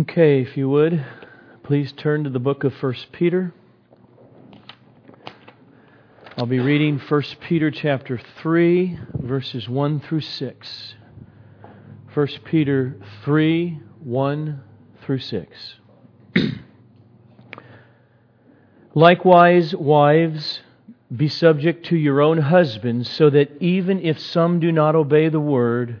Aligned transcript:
Okay, 0.00 0.40
if 0.40 0.56
you 0.56 0.66
would, 0.70 1.04
please 1.62 1.92
turn 1.92 2.24
to 2.24 2.30
the 2.30 2.38
book 2.38 2.64
of 2.64 2.72
1 2.72 2.94
Peter. 3.12 3.52
I'll 6.38 6.46
be 6.46 6.58
reading 6.58 6.98
1 6.98 7.22
Peter 7.46 7.70
chapter 7.70 8.18
3, 8.40 8.98
verses 9.14 9.68
1 9.68 10.00
through 10.00 10.22
6. 10.22 10.94
1 12.14 12.28
Peter 12.46 12.96
3, 13.24 13.80
1 14.02 14.62
through 15.02 15.18
6. 15.18 15.74
Likewise, 18.94 19.74
wives, 19.74 20.60
be 21.14 21.28
subject 21.28 21.84
to 21.86 21.96
your 21.96 22.22
own 22.22 22.38
husbands, 22.38 23.10
so 23.10 23.28
that 23.28 23.50
even 23.60 24.00
if 24.00 24.18
some 24.18 24.60
do 24.60 24.72
not 24.72 24.94
obey 24.94 25.28
the 25.28 25.40
word, 25.40 26.00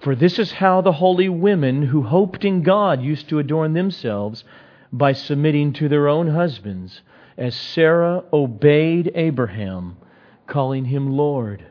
For 0.00 0.14
this 0.14 0.38
is 0.38 0.52
how 0.52 0.80
the 0.80 0.92
holy 0.92 1.28
women 1.28 1.82
who 1.82 2.02
hoped 2.02 2.44
in 2.44 2.62
God 2.62 3.02
used 3.02 3.28
to 3.28 3.38
adorn 3.38 3.72
themselves 3.72 4.44
by 4.92 5.12
submitting 5.12 5.72
to 5.74 5.88
their 5.88 6.08
own 6.08 6.28
husbands, 6.28 7.02
as 7.36 7.54
Sarah 7.54 8.24
obeyed 8.32 9.12
Abraham, 9.14 9.96
calling 10.46 10.86
him 10.86 11.12
Lord. 11.12 11.64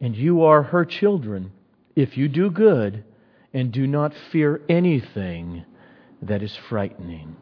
And 0.00 0.16
you 0.16 0.42
are 0.42 0.62
her 0.62 0.84
children 0.84 1.52
if 1.94 2.16
you 2.16 2.28
do 2.28 2.50
good 2.50 3.04
and 3.52 3.72
do 3.72 3.86
not 3.86 4.14
fear 4.14 4.62
anything 4.68 5.64
that 6.22 6.42
is 6.42 6.56
frightening. 6.56 7.36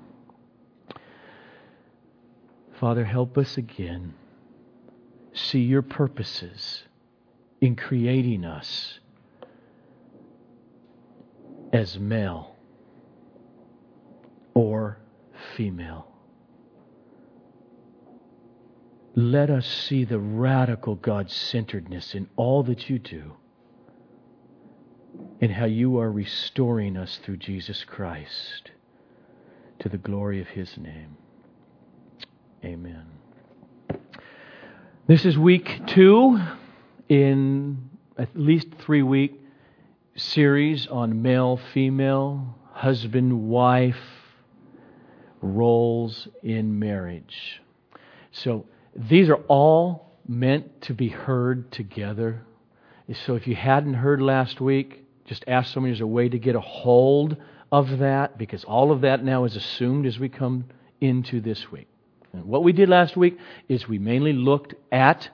Father, 2.80 3.04
help 3.04 3.36
us 3.36 3.56
again 3.56 4.14
see 5.32 5.60
your 5.60 5.82
purposes 5.82 6.82
in 7.60 7.76
creating 7.76 8.44
us 8.44 8.98
as 11.72 11.98
male 11.98 12.56
or 14.54 14.98
female. 15.56 16.06
Let 19.14 19.50
us 19.50 19.66
see 19.66 20.04
the 20.04 20.18
radical 20.18 20.94
God 20.94 21.30
centeredness 21.30 22.14
in 22.14 22.28
all 22.36 22.62
that 22.64 22.88
you 22.88 22.98
do 22.98 23.32
and 25.40 25.52
how 25.52 25.64
you 25.64 25.98
are 25.98 26.10
restoring 26.10 26.96
us 26.96 27.18
through 27.24 27.38
Jesus 27.38 27.84
Christ 27.84 28.70
to 29.80 29.88
the 29.88 29.98
glory 29.98 30.40
of 30.40 30.48
his 30.48 30.76
name. 30.76 31.16
Amen. 32.64 33.06
This 35.06 35.24
is 35.24 35.38
week 35.38 35.80
two 35.86 36.40
in 37.08 37.90
at 38.18 38.36
least 38.36 38.68
three 38.78 39.02
week 39.02 39.40
series 40.18 40.86
on 40.88 41.22
male 41.22 41.60
female, 41.72 42.56
husband 42.72 43.48
wife 43.48 43.96
roles 45.40 46.28
in 46.42 46.78
marriage. 46.78 47.62
So 48.32 48.66
these 48.94 49.28
are 49.28 49.40
all 49.48 50.18
meant 50.26 50.82
to 50.82 50.94
be 50.94 51.08
heard 51.08 51.70
together. 51.70 52.42
So 53.26 53.36
if 53.36 53.46
you 53.46 53.54
hadn't 53.54 53.94
heard 53.94 54.20
last 54.20 54.60
week, 54.60 55.04
just 55.24 55.44
ask 55.46 55.72
somebody 55.72 55.92
there's 55.92 56.00
a 56.00 56.06
way 56.06 56.28
to 56.28 56.38
get 56.38 56.56
a 56.56 56.60
hold 56.60 57.36
of 57.70 57.98
that 57.98 58.36
because 58.38 58.64
all 58.64 58.90
of 58.90 59.02
that 59.02 59.24
now 59.24 59.44
is 59.44 59.56
assumed 59.56 60.06
as 60.06 60.18
we 60.18 60.28
come 60.28 60.64
into 61.00 61.40
this 61.40 61.70
week. 61.70 61.88
And 62.32 62.44
what 62.44 62.64
we 62.64 62.72
did 62.72 62.88
last 62.88 63.16
week 63.16 63.38
is 63.68 63.88
we 63.88 63.98
mainly 63.98 64.32
looked 64.32 64.74
at 64.90 65.30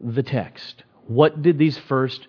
the 0.00 0.22
text. 0.22 0.84
What 1.06 1.42
did 1.42 1.58
these 1.58 1.78
first 1.78 2.28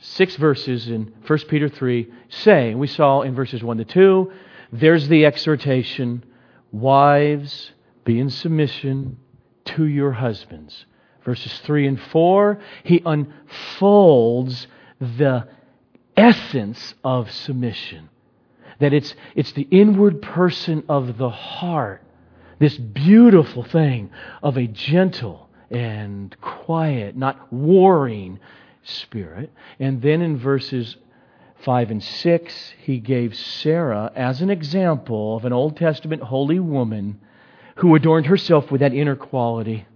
six 0.00 0.36
verses 0.36 0.88
in 0.88 1.12
1 1.26 1.38
Peter 1.48 1.68
3 1.68 2.10
say? 2.28 2.74
We 2.74 2.86
saw 2.86 3.22
in 3.22 3.34
verses 3.34 3.62
1 3.62 3.78
to 3.78 3.84
2, 3.84 4.32
there's 4.72 5.08
the 5.08 5.26
exhortation 5.26 6.24
Wives, 6.72 7.72
be 8.04 8.20
in 8.20 8.30
submission 8.30 9.18
to 9.64 9.84
your 9.84 10.12
husbands. 10.12 10.86
Verses 11.24 11.58
3 11.64 11.88
and 11.88 12.00
4, 12.00 12.60
he 12.84 13.02
unfolds 13.04 14.66
the 15.00 15.48
essence 16.16 16.94
of 17.02 17.30
submission. 17.30 18.08
That 18.78 18.92
it's, 18.92 19.14
it's 19.34 19.52
the 19.52 19.66
inward 19.70 20.22
person 20.22 20.84
of 20.88 21.18
the 21.18 21.28
heart, 21.28 22.02
this 22.58 22.78
beautiful 22.78 23.64
thing 23.64 24.10
of 24.42 24.56
a 24.56 24.66
gentle 24.66 25.48
and 25.70 26.34
quiet, 26.40 27.16
not 27.16 27.52
warring 27.52 28.38
spirit. 28.82 29.50
And 29.78 30.02
then 30.02 30.20
in 30.22 30.38
verses 30.38 30.96
5 31.64 31.90
and 31.90 32.02
6, 32.02 32.72
he 32.82 32.98
gave 32.98 33.36
Sarah 33.36 34.10
as 34.14 34.40
an 34.40 34.50
example 34.50 35.36
of 35.36 35.44
an 35.44 35.52
Old 35.52 35.76
Testament 35.76 36.22
holy 36.22 36.58
woman 36.58 37.20
who 37.76 37.94
adorned 37.94 38.26
herself 38.26 38.70
with 38.70 38.80
that 38.80 38.94
inner 38.94 39.16
quality 39.16 39.86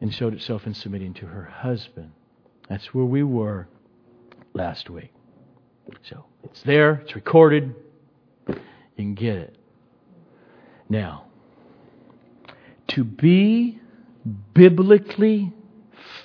and 0.00 0.12
showed 0.14 0.34
itself 0.34 0.66
in 0.66 0.74
submitting 0.74 1.14
to 1.14 1.26
her 1.26 1.44
husband. 1.44 2.12
That's 2.68 2.94
where 2.94 3.04
we 3.04 3.22
were 3.22 3.68
last 4.54 4.88
week. 4.88 5.12
So 6.02 6.24
it's 6.44 6.62
there, 6.62 7.02
it's 7.04 7.14
recorded. 7.14 7.74
You 8.48 8.56
can 8.96 9.14
get 9.14 9.36
it. 9.36 9.56
Now, 10.88 11.26
to 12.88 13.04
be 13.04 13.78
biblically 14.54 15.52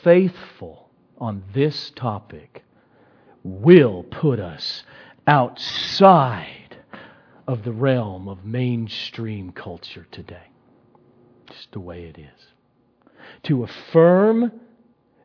faithful 0.03 0.84
on 1.19 1.43
this 1.53 1.91
topic 1.95 2.63
will 3.43 4.03
put 4.03 4.39
us 4.39 4.83
outside 5.27 6.77
of 7.47 7.63
the 7.63 7.71
realm 7.71 8.27
of 8.27 8.43
mainstream 8.45 9.51
culture 9.51 10.07
today. 10.11 10.47
Just 11.47 11.71
the 11.71 11.79
way 11.79 12.03
it 12.05 12.17
is. 12.17 12.47
To 13.43 13.63
affirm 13.63 14.51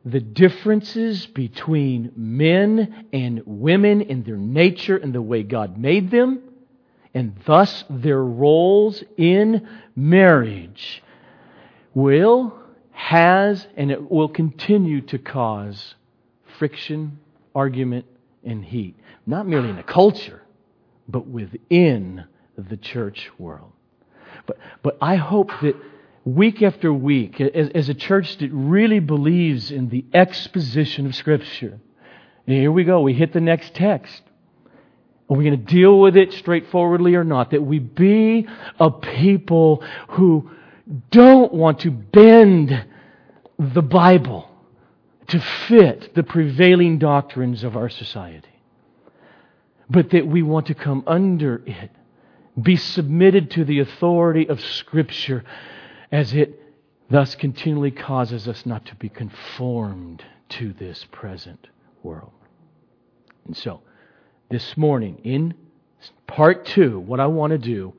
the 0.05 0.19
differences 0.19 1.25
between 1.27 2.11
men 2.15 3.07
and 3.13 3.41
women 3.45 4.01
in 4.01 4.23
their 4.23 4.37
nature 4.37 4.97
and 4.97 5.13
the 5.13 5.21
way 5.21 5.43
God 5.43 5.77
made 5.77 6.09
them, 6.09 6.41
and 7.13 7.35
thus 7.45 7.83
their 7.89 8.23
roles 8.23 9.03
in 9.17 9.67
marriage, 9.95 11.03
will, 11.93 12.60
has, 12.91 13.67
and 13.75 13.91
it 13.91 14.09
will 14.11 14.29
continue 14.29 15.01
to 15.01 15.17
cause 15.17 15.95
friction, 16.57 17.19
argument, 17.55 18.05
and 18.43 18.63
heat. 18.63 18.95
Not 19.25 19.47
merely 19.47 19.69
in 19.69 19.75
the 19.75 19.83
culture, 19.83 20.41
but 21.07 21.27
within 21.27 22.25
the 22.57 22.77
church 22.77 23.29
world. 23.37 23.71
But, 24.45 24.57
but 24.83 24.97
I 25.01 25.15
hope 25.15 25.51
that 25.61 25.75
week 26.25 26.61
after 26.61 26.93
week, 26.93 27.39
as, 27.41 27.69
as 27.69 27.89
a 27.89 27.93
church 27.93 28.37
that 28.37 28.51
really 28.51 28.99
believes 28.99 29.71
in 29.71 29.89
the 29.89 30.05
exposition 30.13 31.05
of 31.05 31.15
Scripture, 31.15 31.79
and 32.47 32.55
here 32.55 32.71
we 32.71 32.83
go, 32.83 33.01
we 33.01 33.13
hit 33.13 33.33
the 33.33 33.41
next 33.41 33.75
text. 33.75 34.21
Are 35.29 35.37
we 35.37 35.45
going 35.45 35.57
to 35.57 35.73
deal 35.73 35.97
with 35.99 36.17
it 36.17 36.33
straightforwardly 36.33 37.15
or 37.15 37.23
not? 37.23 37.51
That 37.51 37.61
we 37.61 37.79
be 37.79 38.47
a 38.79 38.91
people 38.91 39.83
who 40.09 40.51
don't 41.09 41.53
want 41.53 41.79
to 41.81 41.91
bend 41.91 42.85
the 43.57 43.81
Bible 43.81 44.49
to 45.27 45.39
fit 45.39 46.13
the 46.15 46.23
prevailing 46.23 46.97
doctrines 46.97 47.63
of 47.63 47.77
our 47.77 47.89
society, 47.89 48.47
but 49.89 50.09
that 50.09 50.27
we 50.27 50.41
want 50.41 50.67
to 50.67 50.73
come 50.73 51.03
under 51.07 51.61
it, 51.65 51.91
be 52.61 52.75
submitted 52.75 53.51
to 53.51 53.63
the 53.63 53.79
authority 53.79 54.47
of 54.47 54.59
Scripture 54.59 55.43
as 56.11 56.33
it 56.33 56.61
thus 57.09 57.35
continually 57.35 57.91
causes 57.91 58.47
us 58.47 58.65
not 58.65 58.85
to 58.85 58.95
be 58.95 59.09
conformed 59.09 60.23
to 60.49 60.73
this 60.73 61.05
present 61.11 61.67
world. 62.03 62.31
And 63.45 63.55
so, 63.55 63.81
this 64.49 64.75
morning, 64.75 65.19
in 65.23 65.53
part 66.27 66.65
two, 66.65 66.99
what 66.99 67.19
I 67.19 67.27
want 67.27 67.51
to 67.51 67.57
do 67.57 67.93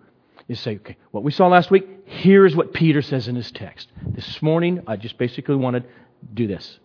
is 0.48 0.60
say, 0.60 0.76
okay, 0.76 0.96
what 1.10 1.24
we 1.24 1.32
saw 1.32 1.48
last 1.48 1.70
week, 1.70 1.88
here's 2.04 2.54
what 2.54 2.72
Peter 2.72 3.02
says 3.02 3.28
in 3.28 3.36
his 3.36 3.50
text. 3.50 3.88
This 4.06 4.42
morning, 4.42 4.82
I 4.86 4.96
just 4.96 5.18
basically 5.18 5.56
want 5.56 5.76
to 5.76 5.84
do 6.34 6.46
this 6.46 6.78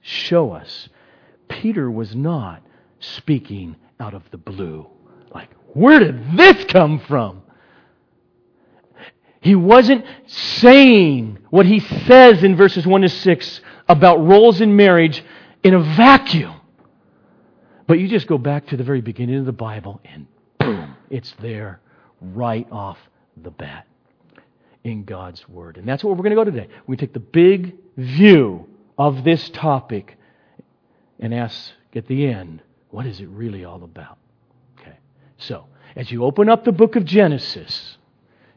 show 0.00 0.52
us 0.52 0.88
Peter 1.48 1.90
was 1.90 2.14
not 2.14 2.62
speaking 2.98 3.76
out 3.98 4.14
of 4.14 4.22
the 4.30 4.38
blue 4.38 4.86
Like, 5.32 5.50
where 5.74 5.98
did 5.98 6.36
this 6.36 6.64
come 6.66 7.00
from? 7.00 7.42
He 9.40 9.54
wasn't 9.54 10.04
saying 10.26 11.38
what 11.48 11.66
he 11.66 11.80
says 11.80 12.42
in 12.44 12.56
verses 12.56 12.86
1 12.86 13.00
to 13.02 13.08
6 13.08 13.60
about 13.88 14.24
roles 14.24 14.60
in 14.60 14.76
marriage 14.76 15.24
in 15.62 15.74
a 15.74 15.80
vacuum. 15.80 16.60
But 17.86 17.98
you 17.98 18.08
just 18.08 18.26
go 18.26 18.38
back 18.38 18.66
to 18.68 18.76
the 18.76 18.84
very 18.84 19.00
beginning 19.00 19.36
of 19.36 19.46
the 19.46 19.52
Bible 19.52 20.00
and 20.04 20.26
boom, 20.58 20.94
it's 21.08 21.32
there 21.40 21.80
right 22.20 22.66
off 22.70 22.98
the 23.42 23.50
bat 23.50 23.86
in 24.84 25.04
God's 25.04 25.48
Word. 25.48 25.76
And 25.76 25.86
that's 25.86 26.02
what 26.02 26.16
we're 26.16 26.22
going 26.22 26.36
to 26.36 26.36
go 26.36 26.44
today. 26.44 26.68
We 26.86 26.96
take 26.96 27.12
the 27.12 27.20
big 27.20 27.74
view 27.96 28.68
of 28.98 29.24
this 29.24 29.48
topic 29.50 30.16
and 31.18 31.34
ask 31.34 31.72
at 31.94 32.06
the 32.06 32.26
end, 32.26 32.62
what 32.90 33.06
is 33.06 33.20
it 33.20 33.28
really 33.28 33.64
all 33.64 33.82
about? 33.82 34.18
Okay. 34.80 34.96
So, 35.38 35.66
as 35.96 36.10
you 36.10 36.24
open 36.24 36.48
up 36.48 36.64
the 36.64 36.72
book 36.72 36.96
of 36.96 37.04
Genesis, 37.04 37.96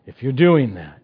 if 0.06 0.21
you're 0.21 0.31
doing 0.31 0.75
that, 0.75 1.00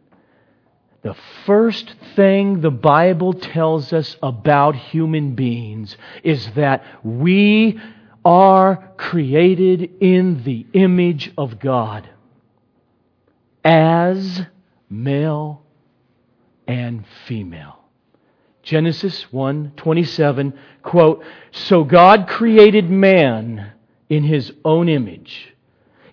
the 1.01 1.15
first 1.45 1.95
thing 2.15 2.61
the 2.61 2.71
Bible 2.71 3.33
tells 3.33 3.93
us 3.93 4.17
about 4.21 4.75
human 4.75 5.35
beings 5.35 5.95
is 6.23 6.51
that 6.55 6.83
we 7.03 7.79
are 8.25 8.91
created 8.97 9.89
in 10.01 10.43
the 10.43 10.67
image 10.73 11.31
of 11.37 11.59
God 11.59 12.09
as 13.63 14.41
male 14.89 15.61
and 16.67 17.05
female. 17.25 17.79
Genesis 18.63 19.31
1:27 19.31 20.53
quote, 20.83 21.23
"So 21.51 21.83
God 21.83 22.27
created 22.27 22.89
man 22.89 23.71
in 24.09 24.23
his 24.23 24.53
own 24.63 24.89
image. 24.89 25.53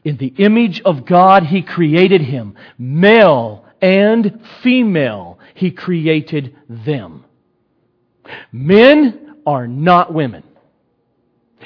In 0.04 0.16
the 0.16 0.32
image 0.38 0.80
of 0.82 1.04
God 1.04 1.44
he 1.44 1.62
created 1.62 2.22
him, 2.22 2.54
male 2.78 3.64
and 3.82 4.40
female 4.62 5.38
he 5.54 5.70
created 5.70 6.54
them." 6.68 7.24
Men 8.52 9.34
are 9.44 9.66
not 9.66 10.12
women. 10.12 10.42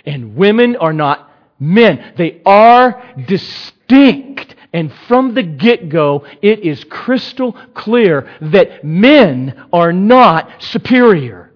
And 0.04 0.36
women 0.36 0.76
are 0.76 0.92
not 0.92 1.30
men. 1.58 2.12
They 2.16 2.40
are 2.44 3.02
distinct 3.26 4.49
and 4.72 4.92
from 5.08 5.34
the 5.34 5.42
get 5.42 5.88
go, 5.88 6.24
it 6.42 6.60
is 6.60 6.84
crystal 6.84 7.52
clear 7.74 8.30
that 8.40 8.84
men 8.84 9.66
are 9.72 9.92
not 9.92 10.62
superior 10.62 11.52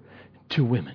to 0.51 0.65
women. 0.65 0.95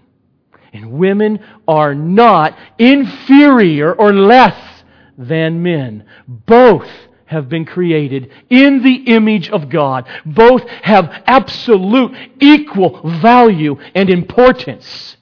And 0.73 0.91
women 0.91 1.39
are 1.67 1.95
not 1.95 2.57
inferior 2.77 3.93
or 3.93 4.13
less 4.13 4.83
than 5.17 5.63
men. 5.63 6.05
Both 6.27 6.89
have 7.25 7.47
been 7.47 7.65
created 7.65 8.31
in 8.49 8.83
the 8.83 8.95
image 8.95 9.49
of 9.49 9.69
God. 9.69 10.07
Both 10.25 10.67
have 10.67 11.23
absolute 11.25 12.11
equal 12.39 13.01
value 13.21 13.77
and 13.95 14.09
importance 14.09 15.15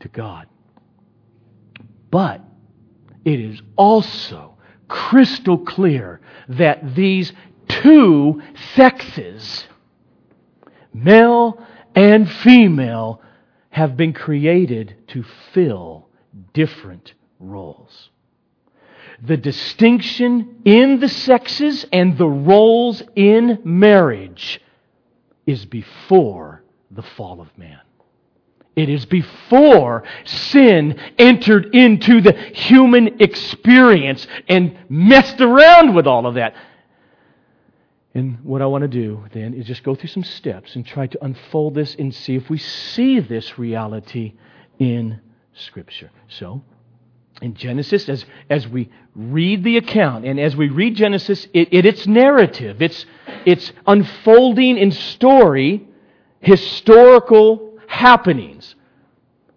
to 0.00 0.08
God. 0.08 0.46
But 2.10 2.42
it 3.24 3.40
is 3.40 3.60
also 3.76 4.55
crystal 4.88 5.58
clear 5.58 6.20
that 6.48 6.94
these 6.94 7.32
two 7.68 8.42
sexes, 8.74 9.66
male 10.92 11.64
and 11.94 12.30
female, 12.30 13.20
have 13.70 13.96
been 13.96 14.12
created 14.12 14.96
to 15.08 15.24
fill 15.52 16.08
different 16.52 17.14
roles. 17.38 18.10
The 19.22 19.36
distinction 19.36 20.60
in 20.64 21.00
the 21.00 21.08
sexes 21.08 21.86
and 21.92 22.18
the 22.18 22.28
roles 22.28 23.02
in 23.14 23.60
marriage 23.64 24.60
is 25.46 25.64
before 25.64 26.62
the 26.90 27.02
fall 27.02 27.40
of 27.40 27.56
man. 27.56 27.80
It 28.76 28.90
is 28.90 29.06
before 29.06 30.04
sin 30.26 31.00
entered 31.18 31.74
into 31.74 32.20
the 32.20 32.34
human 32.34 33.22
experience 33.22 34.26
and 34.48 34.76
messed 34.90 35.40
around 35.40 35.94
with 35.94 36.06
all 36.06 36.26
of 36.26 36.34
that. 36.34 36.54
And 38.12 38.38
what 38.44 38.60
I 38.60 38.66
want 38.66 38.82
to 38.82 38.88
do 38.88 39.24
then 39.32 39.54
is 39.54 39.66
just 39.66 39.82
go 39.82 39.94
through 39.94 40.10
some 40.10 40.24
steps 40.24 40.76
and 40.76 40.86
try 40.86 41.06
to 41.06 41.24
unfold 41.24 41.74
this 41.74 41.94
and 41.94 42.14
see 42.14 42.34
if 42.34 42.50
we 42.50 42.58
see 42.58 43.18
this 43.20 43.58
reality 43.58 44.34
in 44.78 45.20
Scripture. 45.54 46.10
So, 46.28 46.62
in 47.40 47.54
Genesis, 47.54 48.08
as, 48.08 48.26
as 48.50 48.68
we 48.68 48.90
read 49.14 49.64
the 49.64 49.78
account 49.78 50.26
and 50.26 50.38
as 50.38 50.54
we 50.54 50.68
read 50.68 50.96
Genesis, 50.96 51.46
it, 51.54 51.68
it, 51.72 51.86
its 51.86 52.06
narrative, 52.06 52.80
it's, 52.80 53.04
it's 53.46 53.72
unfolding 53.86 54.78
in 54.78 54.92
story, 54.92 55.86
historical 56.40 57.75
happenings. 57.88 58.74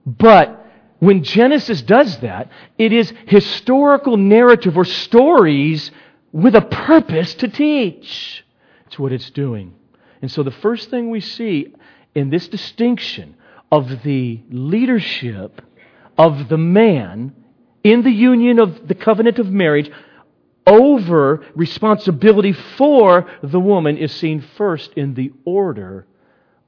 But 0.06 0.66
when 1.00 1.24
Genesis 1.24 1.82
does 1.82 2.18
that, 2.20 2.50
it 2.78 2.92
is 2.92 3.14
historical 3.28 4.18
narrative 4.18 4.78
or 4.78 4.86
stories 4.86 5.92
with 6.32 6.56
a 6.56 6.62
purpose 6.62 7.34
to 7.36 7.48
teach. 7.48 8.44
It's 8.88 9.00
what 9.00 9.12
it's 9.12 9.30
doing. 9.30 9.74
And 10.22 10.30
so 10.30 10.44
the 10.44 10.52
first 10.52 10.90
thing 10.90 11.10
we 11.10 11.22
see 11.22 11.74
in 12.16 12.30
this 12.30 12.48
distinction 12.48 13.36
of 13.72 14.04
the 14.04 14.42
leadership 14.50 15.62
of 16.18 16.50
the 16.50 16.58
man 16.58 17.34
in 17.84 18.02
the 18.02 18.12
union 18.12 18.60
of 18.60 18.88
the 18.88 18.96
covenant 18.96 19.40
of 19.40 19.50
marriage 19.50 19.90
over 20.68 21.46
responsibility 21.56 22.52
for 22.52 23.30
the 23.42 23.60
woman 23.60 23.98
is 23.98 24.12
seen 24.12 24.42
first 24.58 24.92
in 24.94 25.14
the 25.14 25.32
order 25.46 26.06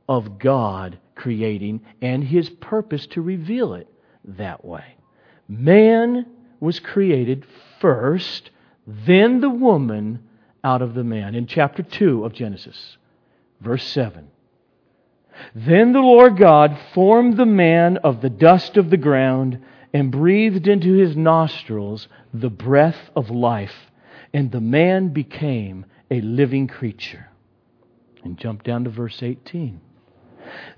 of 0.08 0.40
God 0.40 0.98
creating 1.22 1.82
and 2.02 2.24
his 2.24 2.50
purpose 2.50 3.06
to 3.06 3.22
reveal 3.22 3.76
it 3.76 3.88
that 4.26 4.66
way. 4.66 4.96
Man 5.48 6.26
was 6.60 6.80
created 6.80 7.46
first, 7.80 8.50
then 8.88 9.40
the 9.40 9.50
woman 9.50 10.28
out 10.64 10.82
of 10.82 10.96
the 10.96 11.04
man. 11.04 11.36
In 11.36 11.46
chapter 11.46 11.84
2 11.84 12.26
of 12.26 12.34
Genesis, 12.34 12.98
verse 13.60 13.86
7. 13.86 14.30
Then 15.54 15.94
the 15.94 16.00
Lord 16.00 16.38
God 16.38 16.78
formed 16.94 17.38
the 17.38 17.46
man 17.46 17.98
of 17.98 18.22
the 18.22 18.30
dust 18.30 18.76
of 18.78 18.90
the 18.90 18.98
ground 18.98 19.64
and 19.94 20.12
breathed 20.12 20.68
into 20.68 20.94
his 20.94 21.16
nostrils 21.16 22.08
the 22.34 22.50
breath 22.50 23.12
of 23.16 23.30
life, 23.30 23.92
and 24.34 24.52
the 24.52 24.62
man 24.62 25.10
became 25.10 25.86
a 26.10 26.20
living 26.22 26.68
creature. 26.68 27.28
And 28.24 28.38
jump 28.38 28.64
down 28.64 28.86
to 28.86 28.90
verse 28.90 29.22
18. 29.22 29.82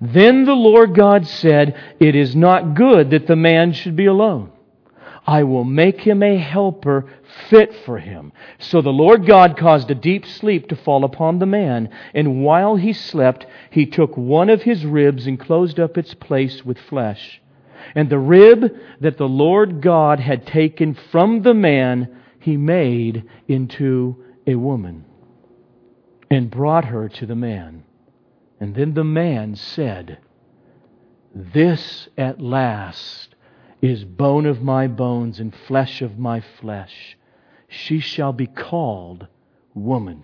Then 0.01 0.45
the 0.45 0.53
Lord 0.53 0.95
God 0.95 1.27
said, 1.27 1.75
It 1.99 2.15
is 2.15 2.35
not 2.35 2.75
good 2.75 3.11
that 3.11 3.27
the 3.27 3.35
man 3.35 3.73
should 3.73 3.95
be 3.95 4.05
alone. 4.05 4.51
I 5.25 5.43
will 5.43 5.63
make 5.63 6.01
him 6.01 6.21
a 6.21 6.37
helper 6.37 7.05
fit 7.49 7.73
for 7.85 7.97
him. 7.97 8.33
So 8.59 8.81
the 8.81 8.89
Lord 8.89 9.25
God 9.25 9.57
caused 9.57 9.89
a 9.89 9.95
deep 9.95 10.25
sleep 10.25 10.67
to 10.67 10.75
fall 10.75 11.05
upon 11.05 11.39
the 11.39 11.45
man, 11.45 11.89
and 12.13 12.43
while 12.43 12.75
he 12.75 12.91
slept, 12.91 13.45
he 13.71 13.85
took 13.85 14.17
one 14.17 14.49
of 14.49 14.63
his 14.63 14.85
ribs 14.85 15.25
and 15.25 15.39
closed 15.39 15.79
up 15.79 15.97
its 15.97 16.13
place 16.13 16.65
with 16.65 16.77
flesh. 16.77 17.41
And 17.95 18.09
the 18.09 18.19
rib 18.19 18.75
that 18.99 19.17
the 19.17 19.27
Lord 19.27 19.81
God 19.81 20.19
had 20.19 20.45
taken 20.45 20.93
from 20.93 21.41
the 21.41 21.53
man, 21.53 22.09
he 22.39 22.57
made 22.57 23.23
into 23.47 24.23
a 24.45 24.55
woman 24.55 25.05
and 26.29 26.51
brought 26.51 26.85
her 26.85 27.07
to 27.07 27.25
the 27.25 27.35
man. 27.35 27.83
And 28.63 28.75
then 28.75 28.93
the 28.93 29.03
man 29.03 29.58
said, 29.58 30.20
This 31.36 32.08
at 32.17 32.39
last 32.39 33.36
is 33.82 34.05
bone 34.05 34.46
of 34.46 34.62
my 34.62 34.88
bones 34.88 35.41
and 35.41 35.53
flesh 35.53 36.01
of 36.01 36.17
my 36.17 36.39
flesh. 36.39 37.17
She 37.67 38.00
shall 38.00 38.32
be 38.32 38.48
called 38.48 39.27
woman, 39.74 40.24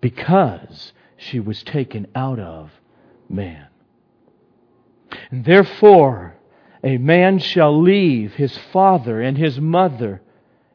because 0.00 0.92
she 1.16 1.38
was 1.38 1.62
taken 1.62 2.08
out 2.12 2.40
of 2.40 2.72
man. 3.28 3.68
And 5.30 5.44
therefore, 5.44 6.34
a 6.82 6.98
man 6.98 7.38
shall 7.38 7.80
leave 7.80 8.34
his 8.34 8.58
father 8.58 9.20
and 9.20 9.38
his 9.38 9.60
mother 9.60 10.22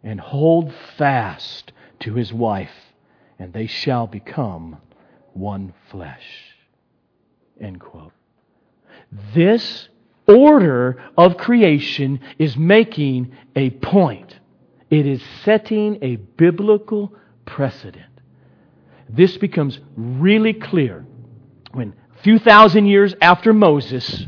and 0.01 0.21
hold 0.21 0.73
fast 0.95 1.73
to 1.99 2.13
his 2.13 2.31
wife, 2.31 2.93
and 3.37 3.51
they 3.51 3.67
shall 3.67 4.07
become 4.07 4.77
one 5.33 5.73
flesh. 5.89 6.52
End 7.59 7.79
quote. 7.79 8.11
This 9.33 9.89
order 10.27 11.01
of 11.17 11.37
creation 11.37 12.19
is 12.39 12.57
making 12.57 13.35
a 13.55 13.69
point. 13.71 14.39
It 14.89 15.05
is 15.05 15.21
setting 15.43 15.99
a 16.01 16.15
biblical 16.15 17.13
precedent. 17.45 18.05
This 19.09 19.37
becomes 19.37 19.79
really 19.95 20.53
clear 20.53 21.05
when 21.73 21.93
a 22.17 22.21
few 22.23 22.39
thousand 22.39 22.85
years 22.85 23.13
after 23.21 23.53
Moses, 23.53 24.25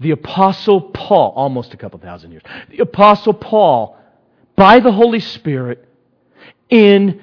the 0.00 0.10
Apostle 0.10 0.80
Paul, 0.80 1.32
almost 1.36 1.74
a 1.74 1.76
couple 1.76 1.98
thousand 2.00 2.32
years, 2.32 2.42
the 2.70 2.80
Apostle 2.80 3.34
Paul, 3.34 3.96
by 4.56 4.80
the 4.80 4.92
Holy 4.92 5.20
Spirit, 5.20 5.86
in 6.68 7.20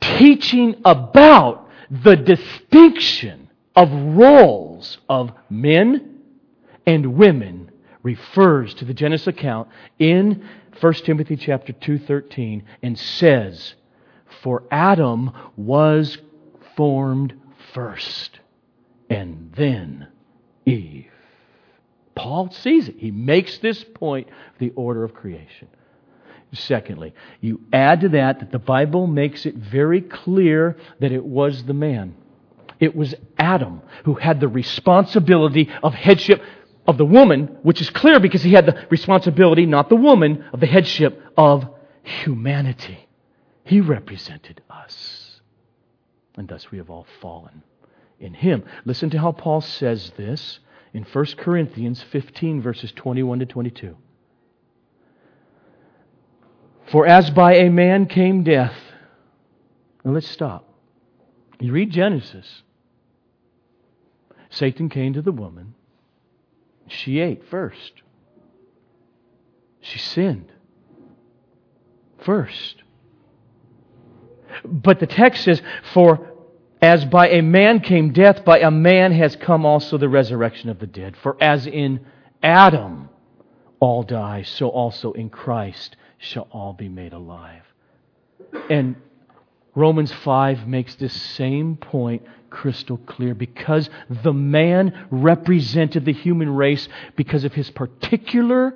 teaching 0.00 0.80
about 0.84 1.68
the 1.90 2.16
distinction 2.16 3.45
of 3.76 3.92
roles 3.92 4.98
of 5.08 5.32
men 5.50 6.20
and 6.86 7.14
women 7.14 7.70
refers 8.02 8.72
to 8.74 8.84
the 8.84 8.94
Genesis 8.94 9.26
account 9.26 9.68
in 9.98 10.42
1 10.80 10.92
Timothy 11.04 11.36
chapter 11.36 11.72
2:13 11.74 12.62
and 12.82 12.98
says, 12.98 13.74
"For 14.42 14.62
Adam 14.70 15.30
was 15.56 16.18
formed 16.74 17.34
first, 17.72 18.40
and 19.10 19.52
then 19.54 20.08
Eve." 20.64 21.10
Paul 22.14 22.50
sees 22.50 22.88
it. 22.88 22.96
He 22.98 23.10
makes 23.10 23.58
this 23.58 23.84
point 23.84 24.28
the 24.58 24.70
order 24.70 25.04
of 25.04 25.12
creation. 25.12 25.68
Secondly, 26.52 27.12
you 27.40 27.60
add 27.72 28.00
to 28.00 28.08
that 28.10 28.38
that 28.38 28.52
the 28.52 28.58
Bible 28.58 29.06
makes 29.06 29.44
it 29.44 29.54
very 29.54 30.00
clear 30.00 30.76
that 31.00 31.12
it 31.12 31.24
was 31.24 31.64
the 31.64 31.74
man. 31.74 32.14
It 32.78 32.94
was 32.94 33.14
Adam 33.38 33.82
who 34.04 34.14
had 34.14 34.40
the 34.40 34.48
responsibility 34.48 35.70
of 35.82 35.94
headship 35.94 36.42
of 36.86 36.98
the 36.98 37.04
woman, 37.04 37.58
which 37.62 37.80
is 37.80 37.90
clear 37.90 38.20
because 38.20 38.42
he 38.42 38.52
had 38.52 38.66
the 38.66 38.86
responsibility, 38.90 39.66
not 39.66 39.88
the 39.88 39.96
woman, 39.96 40.44
of 40.52 40.60
the 40.60 40.66
headship 40.66 41.20
of 41.36 41.66
humanity. 42.02 43.08
He 43.64 43.80
represented 43.80 44.62
us. 44.70 45.40
And 46.36 46.48
thus 46.48 46.70
we 46.70 46.78
have 46.78 46.90
all 46.90 47.06
fallen 47.20 47.62
in 48.20 48.34
him. 48.34 48.64
Listen 48.84 49.10
to 49.10 49.18
how 49.18 49.32
Paul 49.32 49.60
says 49.60 50.12
this 50.16 50.60
in 50.92 51.02
1 51.02 51.24
Corinthians 51.38 52.02
15, 52.10 52.62
verses 52.62 52.92
21 52.92 53.40
to 53.40 53.46
22. 53.46 53.96
For 56.90 57.06
as 57.06 57.30
by 57.30 57.56
a 57.56 57.70
man 57.70 58.06
came 58.06 58.44
death. 58.44 58.76
Now 60.04 60.12
let's 60.12 60.28
stop. 60.28 60.72
You 61.58 61.72
read 61.72 61.90
Genesis. 61.90 62.62
Satan 64.56 64.88
came 64.88 65.12
to 65.12 65.22
the 65.22 65.32
woman. 65.32 65.74
She 66.88 67.20
ate 67.20 67.44
first. 67.50 68.02
She 69.80 69.98
sinned 69.98 70.50
first. 72.24 72.82
But 74.64 74.98
the 74.98 75.06
text 75.06 75.44
says, 75.44 75.60
For 75.92 76.32
as 76.80 77.04
by 77.04 77.28
a 77.28 77.42
man 77.42 77.80
came 77.80 78.12
death, 78.12 78.44
by 78.44 78.60
a 78.60 78.70
man 78.70 79.12
has 79.12 79.36
come 79.36 79.66
also 79.66 79.98
the 79.98 80.08
resurrection 80.08 80.70
of 80.70 80.78
the 80.78 80.86
dead. 80.86 81.16
For 81.16 81.36
as 81.40 81.66
in 81.66 82.06
Adam 82.42 83.10
all 83.78 84.02
die, 84.02 84.42
so 84.42 84.68
also 84.68 85.12
in 85.12 85.28
Christ 85.28 85.96
shall 86.16 86.48
all 86.50 86.72
be 86.72 86.88
made 86.88 87.12
alive. 87.12 87.62
And 88.70 88.96
Romans 89.76 90.10
5 90.10 90.66
makes 90.66 90.94
this 90.94 91.12
same 91.12 91.76
point 91.76 92.22
crystal 92.48 92.96
clear 92.96 93.34
because 93.34 93.90
the 94.08 94.32
man 94.32 95.06
represented 95.10 96.06
the 96.06 96.14
human 96.14 96.48
race 96.48 96.88
because 97.14 97.44
of 97.44 97.52
his 97.52 97.70
particular 97.70 98.74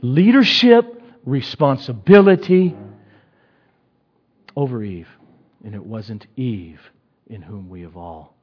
leadership, 0.00 1.02
responsibility 1.26 2.74
over 4.56 4.82
Eve. 4.82 5.08
And 5.62 5.74
it 5.74 5.84
wasn't 5.84 6.26
Eve 6.36 6.80
in 7.28 7.42
whom 7.42 7.68
we 7.68 7.82
have 7.82 7.98
all 7.98 8.34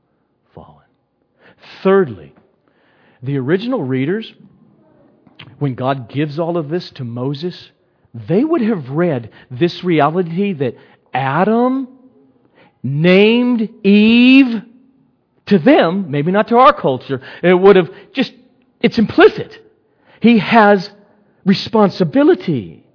fallen. 0.53 0.85
Thirdly, 1.81 2.35
the 3.23 3.37
original 3.37 3.81
readers, 3.81 4.31
when 5.57 5.73
God 5.73 6.07
gives 6.07 6.37
all 6.37 6.57
of 6.57 6.69
this 6.69 6.91
to 6.91 7.03
Moses, 7.03 7.71
they 8.13 8.43
would 8.43 8.61
have 8.61 8.91
read 8.91 9.31
this 9.49 9.83
reality 9.83 10.53
that 10.53 10.75
Adam 11.11 11.94
named 12.85 13.67
Eve 13.83 14.61
to 15.47 15.57
them, 15.57 16.11
maybe 16.11 16.31
not 16.31 16.47
to 16.49 16.57
our 16.57 16.71
culture, 16.71 17.19
it 17.41 17.55
would 17.55 17.75
have 17.75 17.91
just, 18.13 18.31
it's 18.79 18.99
implicit. 18.99 19.59
He 20.21 20.37
has 20.37 20.91
responsibility, 21.45 22.85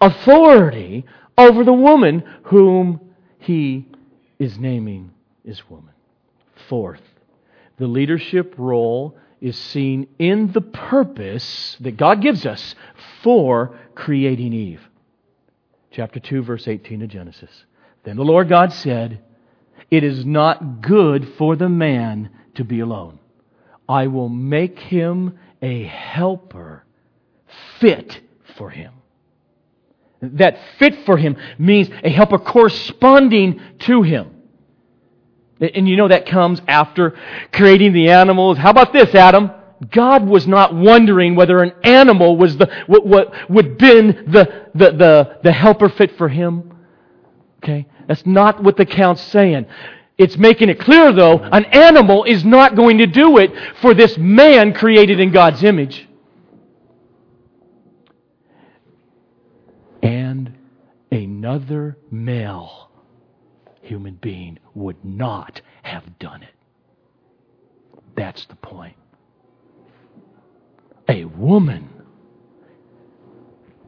authority 0.00 1.04
over 1.36 1.64
the 1.64 1.72
woman 1.72 2.24
whom 2.44 2.98
he 3.38 3.86
is 4.38 4.58
naming 4.58 5.12
as 5.46 5.68
woman. 5.68 5.92
Fourth, 6.68 7.02
the 7.76 7.86
leadership 7.86 8.54
role 8.56 9.18
is 9.42 9.56
seen 9.56 10.06
in 10.18 10.50
the 10.52 10.62
purpose 10.62 11.76
that 11.80 11.98
God 11.98 12.22
gives 12.22 12.46
us 12.46 12.74
for 13.22 13.78
creating 13.94 14.54
Eve. 14.54 14.82
Chapter 15.90 16.20
2, 16.20 16.42
verse 16.42 16.66
18 16.66 17.02
of 17.02 17.08
Genesis. 17.10 17.50
Then 18.04 18.16
the 18.16 18.24
Lord 18.24 18.48
God 18.48 18.72
said, 18.72 19.20
It 19.90 20.04
is 20.04 20.24
not 20.24 20.80
good 20.80 21.34
for 21.36 21.56
the 21.56 21.68
man 21.68 22.30
to 22.54 22.64
be 22.64 22.80
alone. 22.80 23.18
I 23.88 24.06
will 24.06 24.28
make 24.28 24.78
him 24.78 25.38
a 25.60 25.84
helper 25.84 26.84
fit 27.78 28.20
for 28.56 28.70
him. 28.70 28.94
That 30.22 30.58
fit 30.78 31.04
for 31.06 31.16
him 31.16 31.36
means 31.58 31.88
a 32.04 32.10
helper 32.10 32.38
corresponding 32.38 33.60
to 33.80 34.02
him. 34.02 34.36
And 35.60 35.88
you 35.88 35.96
know 35.96 36.08
that 36.08 36.26
comes 36.26 36.60
after 36.66 37.18
creating 37.52 37.92
the 37.92 38.10
animals. 38.10 38.56
How 38.56 38.70
about 38.70 38.92
this, 38.92 39.14
Adam? 39.14 39.50
God 39.90 40.26
was 40.26 40.46
not 40.46 40.74
wondering 40.74 41.34
whether 41.34 41.62
an 41.62 41.72
animal 41.82 42.36
was 42.36 42.56
the 42.56 42.70
what, 42.86 43.06
what 43.06 43.50
would 43.50 43.78
been 43.78 44.08
the, 44.28 44.68
the, 44.74 44.90
the, 44.92 45.38
the 45.42 45.52
helper 45.52 45.88
fit 45.88 46.16
for 46.16 46.28
him. 46.28 46.74
Okay? 47.62 47.86
That's 48.08 48.24
not 48.24 48.62
what 48.62 48.76
the 48.76 48.86
count's 48.86 49.22
saying. 49.22 49.66
It's 50.16 50.36
making 50.36 50.68
it 50.68 50.80
clear, 50.80 51.12
though, 51.12 51.38
an 51.38 51.64
animal 51.66 52.24
is 52.24 52.44
not 52.44 52.74
going 52.74 52.98
to 52.98 53.06
do 53.06 53.38
it 53.38 53.52
for 53.80 53.94
this 53.94 54.18
man 54.18 54.74
created 54.74 55.20
in 55.20 55.30
God's 55.30 55.62
image. 55.62 56.06
And 60.02 60.52
another 61.10 61.96
male 62.10 62.90
human 63.82 64.14
being 64.14 64.58
would 64.74 65.02
not 65.04 65.60
have 65.82 66.18
done 66.18 66.42
it. 66.42 66.54
That's 68.16 68.44
the 68.46 68.56
point. 68.56 68.96
A 71.08 71.24
woman 71.24 71.88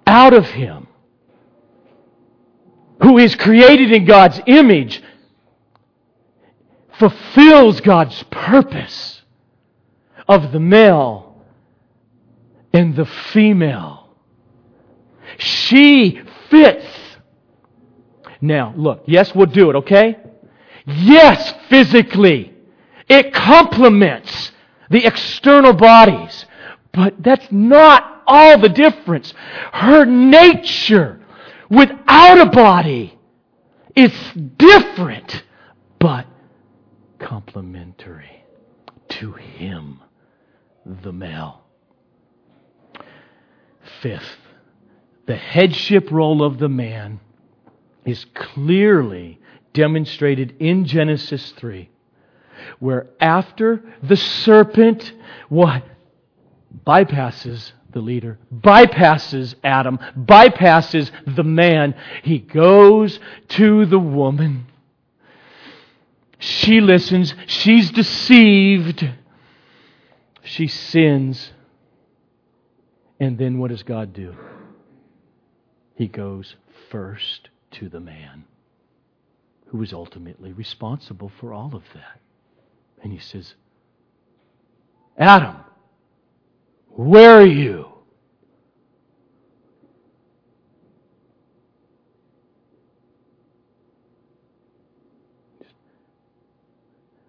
out 0.06 0.34
of 0.34 0.46
him 0.46 0.88
who 3.02 3.18
is 3.18 3.34
created 3.34 3.92
in 3.92 4.04
God's 4.04 4.40
image 4.46 5.02
fulfills 6.98 7.80
God's 7.80 8.22
purpose 8.30 9.22
of 10.28 10.52
the 10.52 10.60
male 10.60 11.42
and 12.72 12.94
the 12.94 13.04
female. 13.04 14.08
She 15.38 16.20
fits. 16.48 16.86
Now, 18.40 18.72
look, 18.76 19.02
yes, 19.06 19.34
we'll 19.34 19.46
do 19.46 19.70
it, 19.70 19.76
okay? 19.76 20.18
Yes, 20.86 21.54
physically. 21.68 22.54
It 23.08 23.32
complements 23.32 24.52
the 24.90 25.04
external 25.04 25.72
bodies. 25.72 26.46
But 26.92 27.22
that's 27.22 27.50
not 27.50 28.22
all 28.26 28.58
the 28.58 28.68
difference. 28.68 29.32
Her 29.72 30.04
nature 30.04 31.21
without 31.72 32.38
a 32.38 32.50
body 32.50 33.18
is 33.96 34.12
different, 34.58 35.42
but 35.98 36.26
complementary 37.18 38.44
to 39.08 39.32
him, 39.32 40.00
the 40.84 41.12
male. 41.12 41.62
Fifth, 44.02 44.36
the 45.26 45.36
headship 45.36 46.10
role 46.10 46.44
of 46.44 46.58
the 46.58 46.68
man 46.68 47.20
is 48.04 48.26
clearly 48.34 49.40
demonstrated 49.72 50.54
in 50.58 50.84
Genesis 50.84 51.52
3, 51.52 51.88
where 52.80 53.06
after 53.18 53.82
the 54.02 54.16
serpent, 54.16 55.14
what? 55.48 55.84
Bypasses 56.86 57.72
the 57.92 58.00
leader, 58.00 58.38
bypasses 58.54 59.54
Adam, 59.62 59.98
bypasses 60.16 61.10
the 61.36 61.44
man. 61.44 61.94
He 62.22 62.38
goes 62.38 63.18
to 63.50 63.86
the 63.86 63.98
woman. 63.98 64.66
She 66.38 66.80
listens. 66.80 67.34
She's 67.46 67.90
deceived. 67.90 69.08
She 70.42 70.66
sins. 70.66 71.52
And 73.20 73.38
then 73.38 73.58
what 73.58 73.70
does 73.70 73.84
God 73.84 74.12
do? 74.12 74.34
He 75.94 76.08
goes 76.08 76.56
first 76.90 77.48
to 77.72 77.88
the 77.88 78.00
man 78.00 78.44
who 79.66 79.82
is 79.82 79.92
ultimately 79.92 80.52
responsible 80.52 81.30
for 81.40 81.54
all 81.54 81.74
of 81.74 81.84
that. 81.94 82.20
And 83.02 83.12
he 83.12 83.18
says, 83.18 83.54
Adam, 85.16 85.56
Where 86.94 87.38
are 87.40 87.46
you? 87.46 87.88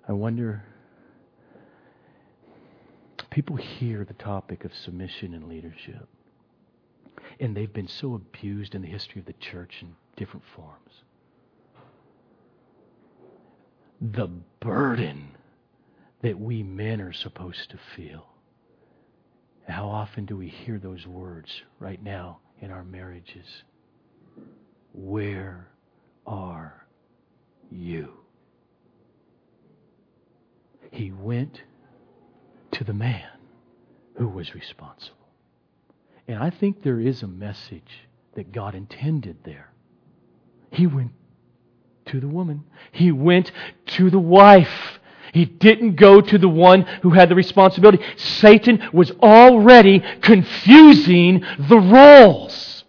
I 0.08 0.12
wonder, 0.12 0.64
people 3.30 3.56
hear 3.56 4.04
the 4.04 4.14
topic 4.14 4.66
of 4.66 4.74
submission 4.76 5.34
and 5.34 5.48
leadership, 5.48 6.10
and 7.40 7.56
they've 7.56 7.72
been 7.72 7.88
so 7.88 8.16
abused 8.16 8.76
in 8.76 8.82
the 8.82 8.88
history 8.90 9.22
of 9.22 9.26
the 9.26 9.34
church 9.34 9.78
in 9.82 9.96
different 10.18 10.46
forms. 10.56 11.04
The 14.02 14.28
burden 14.60 15.30
that 16.22 16.38
we 16.38 16.64
men 16.64 17.00
are 17.00 17.14
supposed 17.14 17.72
to 17.72 17.80
feel. 17.96 18.33
How 19.68 19.88
often 19.88 20.26
do 20.26 20.36
we 20.36 20.48
hear 20.48 20.78
those 20.78 21.08
words 21.08 21.50
right 21.80 22.02
now 22.02 22.40
in 22.60 22.72
our 22.72 22.84
marriages? 22.84 23.46
Where 24.94 25.70
are 26.28 26.86
you? 27.72 28.14
He 30.92 31.12
went 31.12 31.62
to 32.72 32.84
the 32.84 32.94
man 32.94 33.30
who 34.16 34.28
was 34.28 34.54
responsible. 34.54 35.18
And 36.28 36.38
I 36.38 36.50
think 36.50 36.84
there 36.84 37.00
is 37.00 37.24
a 37.24 37.28
message 37.28 38.08
that 38.36 38.52
God 38.52 38.76
intended 38.76 39.38
there. 39.44 39.72
He 40.72 40.88
went 40.88 41.12
to 42.08 42.20
the 42.20 42.28
woman, 42.28 42.64
he 42.92 43.12
went 43.12 43.52
to 43.88 44.10
the 44.10 44.20
wife. 44.20 45.00
He 45.34 45.46
didn't 45.46 45.96
go 45.96 46.22
to 46.22 46.38
the 46.38 46.48
one 46.48 46.84
who 47.02 47.10
had 47.10 47.28
the 47.28 47.36
responsibility. 47.36 48.04
Satan 48.18 48.88
was 48.94 49.10
already 49.22 50.04
confusing 50.22 51.44
the 51.58 51.80
roles 51.80 52.84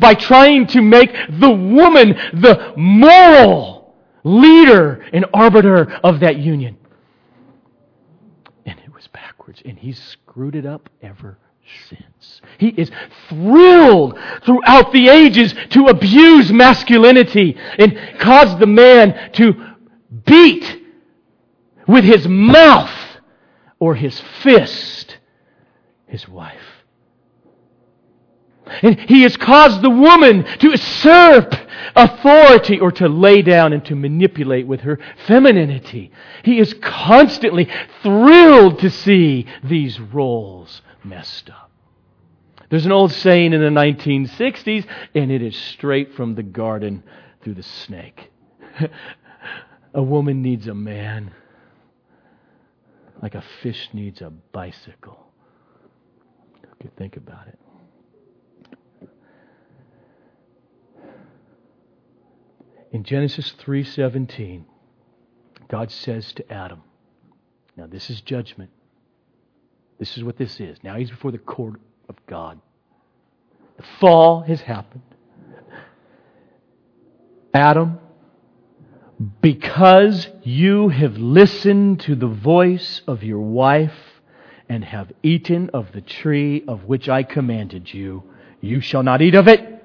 by 0.00 0.14
trying 0.14 0.66
to 0.66 0.82
make 0.82 1.12
the 1.28 1.48
woman 1.50 2.08
the 2.34 2.74
moral 2.76 3.94
leader 4.24 5.06
and 5.12 5.24
arbiter 5.32 5.92
of 6.02 6.20
that 6.20 6.38
union. 6.38 6.76
And 8.66 8.76
it 8.80 8.92
was 8.92 9.06
backwards. 9.06 9.62
And 9.64 9.78
he's 9.78 9.98
screwed 10.02 10.56
it 10.56 10.66
up 10.66 10.90
ever 11.00 11.38
since. 11.88 12.40
He 12.58 12.70
is 12.70 12.90
thrilled 13.28 14.18
throughout 14.44 14.92
the 14.92 15.08
ages 15.08 15.54
to 15.70 15.86
abuse 15.86 16.52
masculinity 16.52 17.56
and 17.78 17.96
cause 18.18 18.58
the 18.58 18.66
man 18.66 19.30
to 19.34 19.54
beat 20.26 20.79
with 21.90 22.04
his 22.04 22.26
mouth 22.28 22.90
or 23.78 23.94
his 23.94 24.20
fist 24.42 25.18
his 26.10 26.28
wife. 26.28 26.84
And 28.82 28.98
he 29.00 29.22
has 29.22 29.36
caused 29.36 29.82
the 29.82 29.90
woman 29.90 30.44
to 30.58 30.70
usurp 30.70 31.54
authority 31.96 32.78
or 32.78 32.92
to 32.92 33.08
lay 33.08 33.42
down 33.42 33.72
and 33.72 33.84
to 33.86 33.96
manipulate 33.96 34.66
with 34.66 34.80
her 34.82 34.98
femininity. 35.26 36.12
He 36.44 36.58
is 36.58 36.74
constantly 36.74 37.68
thrilled 38.02 38.78
to 38.80 38.90
see 38.90 39.46
these 39.64 39.98
roles 39.98 40.82
messed 41.02 41.50
up. 41.50 41.70
There's 42.68 42.86
an 42.86 42.92
old 42.92 43.10
saying 43.10 43.52
in 43.52 43.60
the 43.60 43.68
1960s, 43.68 44.86
and 45.16 45.32
it 45.32 45.42
is 45.42 45.56
straight 45.56 46.14
from 46.14 46.36
the 46.36 46.44
garden 46.44 47.02
through 47.42 47.54
the 47.54 47.64
snake. 47.64 48.30
a 49.94 50.02
woman 50.02 50.42
needs 50.42 50.68
a 50.68 50.74
man 50.74 51.34
like 53.20 53.34
a 53.34 53.44
fish 53.62 53.90
needs 53.92 54.20
a 54.20 54.30
bicycle. 54.30 55.26
Okay, 56.80 56.90
think 56.96 57.16
about 57.16 57.48
it. 57.48 57.58
In 62.92 63.04
Genesis 63.04 63.52
3:17, 63.52 64.64
God 65.68 65.90
says 65.90 66.32
to 66.32 66.52
Adam, 66.52 66.82
now 67.76 67.86
this 67.86 68.10
is 68.10 68.20
judgment. 68.20 68.70
This 69.98 70.16
is 70.16 70.24
what 70.24 70.36
this 70.36 70.58
is. 70.58 70.82
Now 70.82 70.96
he's 70.96 71.10
before 71.10 71.30
the 71.30 71.38
court 71.38 71.80
of 72.08 72.16
God. 72.26 72.60
The 73.76 73.84
fall 74.00 74.40
has 74.40 74.62
happened. 74.62 75.02
Adam, 77.54 77.98
because 79.42 80.28
you 80.42 80.88
have 80.88 81.16
listened 81.18 82.00
to 82.00 82.14
the 82.14 82.26
voice 82.26 83.02
of 83.06 83.22
your 83.22 83.40
wife 83.40 84.20
and 84.68 84.84
have 84.84 85.12
eaten 85.22 85.70
of 85.74 85.92
the 85.92 86.00
tree 86.00 86.64
of 86.66 86.84
which 86.84 87.08
I 87.08 87.22
commanded 87.22 87.92
you, 87.92 88.22
you 88.60 88.80
shall 88.80 89.02
not 89.02 89.20
eat 89.20 89.34
of 89.34 89.48
it. 89.48 89.84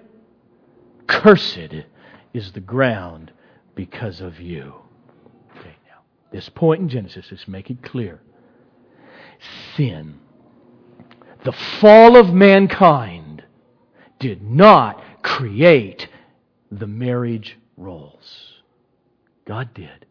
Cursed 1.07 1.85
is 2.33 2.51
the 2.53 2.61
ground 2.61 3.31
because 3.75 4.21
of 4.21 4.39
you. 4.39 4.73
Okay, 5.57 5.75
now, 5.87 6.01
this 6.31 6.47
point 6.49 6.81
in 6.81 6.89
Genesis 6.89 7.31
is 7.31 7.45
it 7.47 7.81
clear 7.83 8.21
sin, 9.75 10.19
the 11.43 11.51
fall 11.51 12.15
of 12.15 12.33
mankind, 12.33 13.43
did 14.19 14.41
not 14.41 15.01
create 15.21 16.07
the 16.71 16.87
marriage 16.87 17.57
roles. 17.77 18.44
God 19.45 19.73
did. 19.73 20.05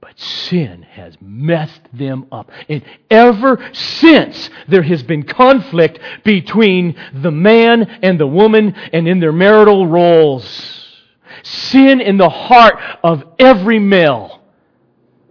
But 0.00 0.18
sin 0.18 0.82
has 0.82 1.16
messed 1.20 1.82
them 1.92 2.26
up. 2.32 2.50
And 2.68 2.82
ever 3.08 3.70
since 3.72 4.50
there 4.66 4.82
has 4.82 5.02
been 5.02 5.22
conflict 5.22 6.00
between 6.24 6.96
the 7.14 7.30
man 7.30 7.82
and 8.02 8.18
the 8.18 8.26
woman 8.26 8.74
and 8.92 9.06
in 9.06 9.20
their 9.20 9.32
marital 9.32 9.86
roles. 9.86 10.88
Sin 11.44 12.00
in 12.00 12.16
the 12.16 12.28
heart 12.28 12.74
of 13.04 13.22
every 13.38 13.78
male 13.78 14.42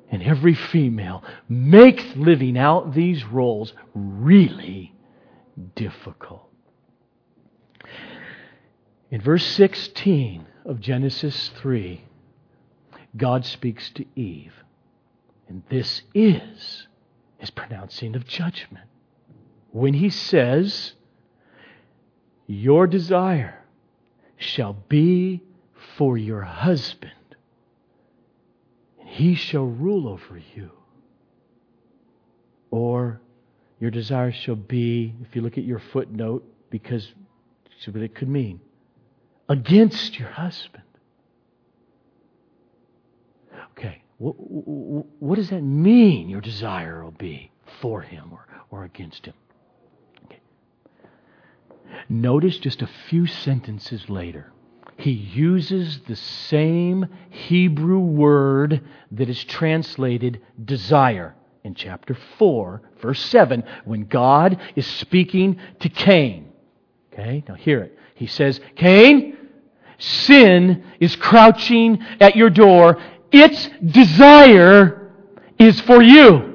and 0.10 0.24
every 0.24 0.54
female 0.54 1.24
makes 1.50 2.04
living 2.16 2.58
out 2.58 2.94
these 2.94 3.26
roles 3.26 3.74
really 3.94 4.94
difficult. 5.76 6.50
In 9.10 9.22
verse 9.22 9.46
16 9.46 10.46
of 10.66 10.80
Genesis 10.80 11.52
3, 11.62 12.06
God 13.16 13.46
speaks 13.46 13.90
to 13.92 14.06
Eve. 14.16 14.54
And 15.48 15.64
this 15.70 16.04
is 16.14 16.88
his 17.38 17.50
pronouncing 17.50 18.16
of 18.16 18.26
judgment. 18.26 18.86
When 19.72 19.94
he 19.94 20.10
says, 20.10 20.94
Your 22.48 22.88
desire 22.88 23.66
shall 24.38 24.74
be 24.74 25.42
for 25.98 26.18
your 26.18 26.42
husband, 26.42 27.12
and 29.00 29.10
he 29.10 29.36
shall 29.36 29.66
rule 29.66 30.08
over 30.08 30.42
you. 30.56 30.72
Or 32.70 33.22
your 33.80 33.92
desire 33.92 34.32
shall 34.32 34.56
be, 34.56 35.16
if 35.22 35.36
you 35.36 35.42
look 35.42 35.58
at 35.58 35.64
your 35.64 35.80
footnote, 35.80 36.46
because 36.70 37.14
see 37.84 37.92
what 37.92 38.04
it 38.04 38.16
could 38.16 38.30
mean, 38.30 38.62
against 39.50 40.18
your 40.18 40.30
husband. 40.30 40.81
What, 44.22 44.34
what, 44.38 45.36
does 45.38 45.50
that 45.50 45.64
mean 45.64 46.30
your 46.30 46.42
desire 46.42 47.04
will 47.04 47.10
be 47.10 47.50
for 47.82 48.02
him 48.02 48.32
or, 48.32 48.46
or 48.70 48.84
against 48.84 49.26
him? 49.26 49.34
Okay. 50.26 50.40
Notice 52.08 52.60
just 52.60 52.84
a 52.84 52.90
few 53.10 53.26
sentences 53.26 54.12
later. 54.12 54.52
He 54.98 55.10
uses 55.10 56.02
the 56.08 56.16
same 56.16 57.08
Hebrew 57.32 57.98
word 57.98 58.82
that 59.10 59.28
is 59.28 59.44
translated 59.44 60.40
desire 60.64 61.34
in 61.64 61.74
chapter 61.74 62.16
4, 62.38 62.80
verse 63.02 63.26
7, 63.26 63.64
when 63.86 64.06
God 64.06 64.62
is 64.76 64.86
speaking 64.86 65.60
to 65.80 65.90
Cain. 65.90 66.52
Okay, 67.12 67.44
now 67.50 67.56
hear 67.56 67.80
it. 67.80 67.98
He 68.14 68.28
says, 68.28 68.62
Cain, 68.76 69.36
sin 69.98 70.84
is 71.00 71.16
crouching 71.16 72.06
at 72.20 72.36
your 72.36 72.52
door 72.52 73.02
its 73.32 73.70
desire 73.84 75.12
is 75.58 75.80
for 75.82 76.02
you. 76.02 76.50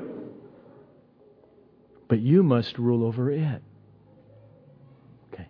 But 2.09 2.21
you 2.21 2.43
must 2.43 2.79
rule 2.79 3.05
over 3.05 3.31
it. 3.31 3.63
Okay. 5.33 5.49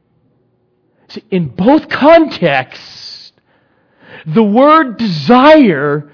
See, 1.08 1.24
in 1.30 1.48
both 1.48 1.88
contexts, 1.88 3.32
the 4.26 4.42
word 4.42 4.96
desire, 4.96 6.10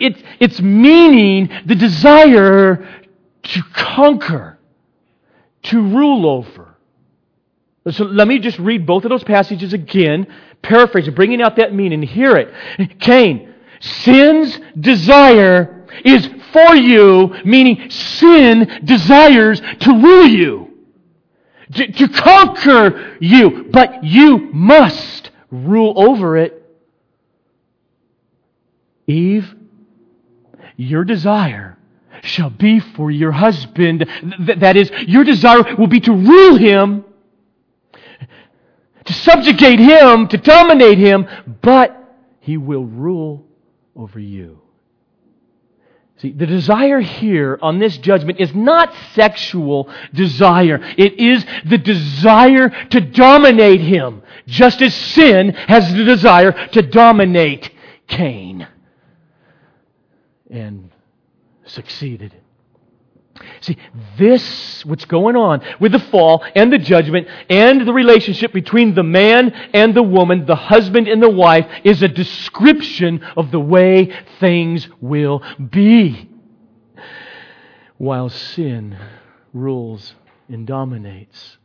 it, 0.00 0.22
it's 0.40 0.60
meaning 0.60 1.50
the 1.66 1.74
desire 1.74 2.88
to 3.42 3.62
conquer, 3.74 4.58
to 5.64 5.80
rule 5.80 6.26
over. 6.26 6.76
So 7.90 8.04
let 8.04 8.28
me 8.28 8.38
just 8.38 8.58
read 8.58 8.86
both 8.86 9.04
of 9.04 9.10
those 9.10 9.24
passages 9.24 9.72
again, 9.72 10.26
paraphrase, 10.62 11.08
bringing 11.10 11.42
out 11.42 11.56
that 11.56 11.74
meaning. 11.74 12.02
Hear 12.02 12.36
it. 12.36 13.00
Cain, 13.00 13.51
Sin's 13.82 14.58
desire 14.78 15.86
is 16.04 16.28
for 16.52 16.74
you, 16.74 17.34
meaning 17.44 17.90
sin 17.90 18.80
desires 18.84 19.60
to 19.80 19.90
rule 19.92 20.26
you. 20.26 20.70
to, 21.74 21.90
to 21.90 22.08
conquer 22.08 23.16
you, 23.20 23.66
but 23.70 24.04
you 24.04 24.50
must 24.52 25.30
rule 25.50 25.94
over 25.96 26.36
it. 26.36 26.58
Eve, 29.06 29.54
your 30.76 31.04
desire 31.04 31.78
shall 32.22 32.50
be 32.50 32.78
for 32.78 33.10
your 33.10 33.32
husband. 33.32 34.06
Th- 34.46 34.58
that 34.58 34.76
is, 34.76 34.90
your 35.06 35.24
desire 35.24 35.76
will 35.76 35.88
be 35.88 36.00
to 36.00 36.12
rule 36.12 36.56
him, 36.56 37.04
to 39.04 39.12
subjugate 39.12 39.80
him, 39.80 40.28
to 40.28 40.36
dominate 40.36 40.98
him, 40.98 41.26
but 41.62 41.98
he 42.40 42.56
will 42.56 42.84
rule 42.84 43.44
over 43.96 44.18
you. 44.18 44.60
See, 46.18 46.30
the 46.30 46.46
desire 46.46 47.00
here 47.00 47.58
on 47.60 47.78
this 47.78 47.98
judgment 47.98 48.38
is 48.38 48.54
not 48.54 48.94
sexual 49.14 49.90
desire. 50.14 50.78
It 50.96 51.18
is 51.18 51.44
the 51.64 51.78
desire 51.78 52.68
to 52.90 53.00
dominate 53.00 53.80
him, 53.80 54.22
just 54.46 54.80
as 54.82 54.94
sin 54.94 55.50
has 55.50 55.92
the 55.92 56.04
desire 56.04 56.52
to 56.68 56.82
dominate 56.82 57.70
Cain. 58.06 58.68
And 60.48 60.92
succeeded. 61.64 62.34
See, 63.62 63.76
this, 64.18 64.84
what's 64.84 65.04
going 65.04 65.36
on 65.36 65.62
with 65.78 65.92
the 65.92 66.00
fall 66.00 66.44
and 66.56 66.72
the 66.72 66.78
judgment 66.78 67.28
and 67.48 67.86
the 67.86 67.92
relationship 67.92 68.52
between 68.52 68.94
the 68.94 69.04
man 69.04 69.50
and 69.72 69.94
the 69.94 70.02
woman, 70.02 70.46
the 70.46 70.56
husband 70.56 71.06
and 71.06 71.22
the 71.22 71.30
wife, 71.30 71.66
is 71.84 72.02
a 72.02 72.08
description 72.08 73.22
of 73.36 73.52
the 73.52 73.60
way 73.60 74.12
things 74.40 74.88
will 75.00 75.42
be. 75.70 76.28
While 77.98 78.30
sin 78.30 78.98
rules 79.52 80.16
and 80.48 80.66
dominates. 80.66 81.58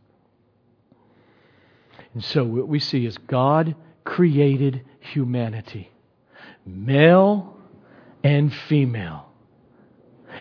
And 2.14 2.24
so 2.24 2.44
what 2.44 2.68
we 2.68 2.80
see 2.80 3.08
is 3.08 3.18
God 3.18 3.76
created 4.04 4.86
humanity, 5.00 5.90
male 6.64 7.58
and 8.24 8.54
female 8.54 9.27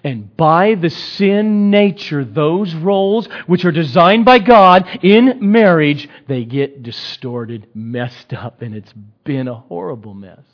and 0.06 0.36
by 0.36 0.76
the 0.76 0.88
sin 0.88 1.68
nature, 1.68 2.24
those 2.24 2.72
roles 2.76 3.26
which 3.48 3.64
are 3.64 3.72
designed 3.72 4.24
by 4.24 4.38
God 4.38 5.00
in 5.02 5.50
marriage, 5.50 6.08
they 6.28 6.44
get 6.44 6.84
distorted, 6.84 7.66
messed 7.74 8.32
up, 8.32 8.62
and 8.62 8.72
it's 8.72 8.92
been 9.24 9.48
a 9.48 9.54
horrible 9.56 10.14
mess 10.14 10.44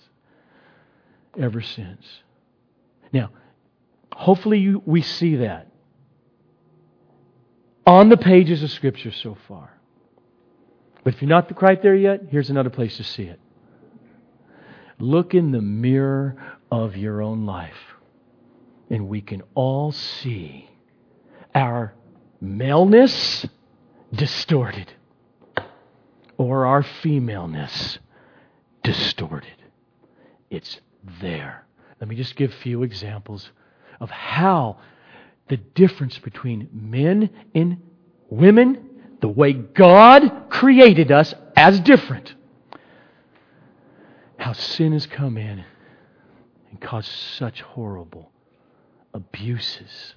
ever 1.39 1.61
since. 1.61 2.03
Now, 3.13 3.29
hopefully 4.15 4.59
you, 4.59 4.83
we 4.87 5.03
see 5.03 5.37
that 5.37 5.69
on 7.87 8.09
the 8.09 8.17
pages 8.17 8.63
of 8.63 8.71
Scripture 8.71 9.13
so 9.13 9.37
far. 9.47 9.79
But 11.05 11.13
if 11.13 11.21
you're 11.21 11.29
not 11.29 11.55
quite 11.57 11.83
there 11.83 11.95
yet, 11.95 12.23
here's 12.31 12.49
another 12.49 12.71
place 12.71 12.97
to 12.97 13.05
see 13.05 13.25
it. 13.25 13.39
Look 14.99 15.35
in 15.35 15.53
the 15.53 15.61
mirror 15.61 16.43
of 16.71 16.97
your 16.97 17.21
own 17.21 17.45
life 17.45 17.92
and 18.93 19.09
we 19.09 19.23
can 19.23 19.43
all 19.55 19.91
see 19.91 20.69
our 21.55 21.95
maleness 22.43 23.47
distorted 24.13 24.93
or 26.37 26.67
our 26.67 26.83
femaleness 26.83 27.99
distorted. 28.83 29.57
It's 30.51 30.79
there. 31.23 31.65
Let 32.01 32.09
me 32.09 32.17
just 32.17 32.37
give 32.37 32.51
a 32.53 32.57
few 32.57 32.83
examples 32.83 33.51
of 33.99 34.11
how 34.11 34.79
the 35.49 35.57
difference 35.57 36.19
between 36.19 36.69
men 36.71 37.31
and 37.55 37.79
women, 38.29 38.91
the 39.23 39.29
way 39.29 39.55
God 39.55 40.51
created 40.51 41.11
us 41.11 41.33
as 41.57 41.81
different, 41.81 42.35
how 44.37 44.53
sin 44.53 44.93
has 44.93 45.07
come 45.07 45.39
in 45.39 45.65
and 46.71 46.79
caused 46.79 47.09
such 47.09 47.63
horrible 47.63 48.32
abuses. 49.15 50.15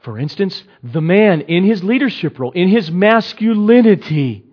For 0.00 0.18
instance, 0.18 0.64
the 0.82 1.00
man 1.00 1.42
in 1.42 1.64
his 1.64 1.84
leadership 1.84 2.38
role, 2.38 2.52
in 2.52 2.68
his 2.68 2.90
masculinity, 2.90 4.44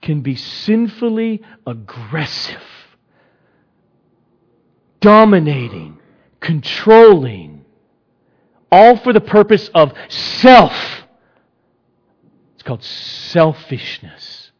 can 0.00 0.20
be 0.20 0.36
sinfully 0.36 1.42
aggressive, 1.66 2.62
dominating, 5.00 5.98
controlling, 6.40 7.64
all 8.70 8.96
for 8.98 9.12
the 9.12 9.20
purpose 9.20 9.68
of 9.74 9.92
self. 10.08 10.74
It's 12.54 12.62
called 12.62 12.84
selfishness. 12.84 14.52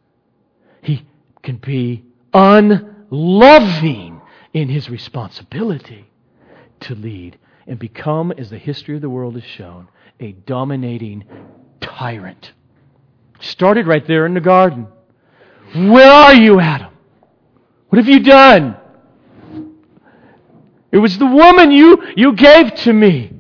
He 0.83 1.07
can 1.43 1.57
be 1.57 2.05
unloving 2.33 4.21
in 4.53 4.69
his 4.69 4.91
responsibility 4.91 6.11
to 6.81 6.95
lead 6.95 7.39
and 7.67 7.79
become, 7.79 8.33
as 8.33 8.51
the 8.51 8.59
history 8.59 8.97
of 8.97 9.03
the 9.03 9.11
world 9.11 9.35
has 9.35 9.45
shown, 9.45 9.89
a 10.21 10.33
dominating 10.33 11.25
tyrant. 11.81 12.53
Started 13.41 13.87
right 13.87 14.07
there 14.07 14.27
in 14.27 14.35
the 14.35 14.41
garden. 14.41 14.87
Where 15.75 16.11
are 16.11 16.35
you, 16.35 16.61
Adam? 16.61 16.93
What 17.89 17.99
have 17.99 18.09
you 18.09 18.21
done? 18.21 18.77
It 20.93 20.99
was 20.99 21.19
the 21.19 21.27
woman 21.27 21.73
you, 21.73 22.03
you 22.17 22.35
gave 22.35 22.75
to 22.77 22.93
me. 22.93 23.33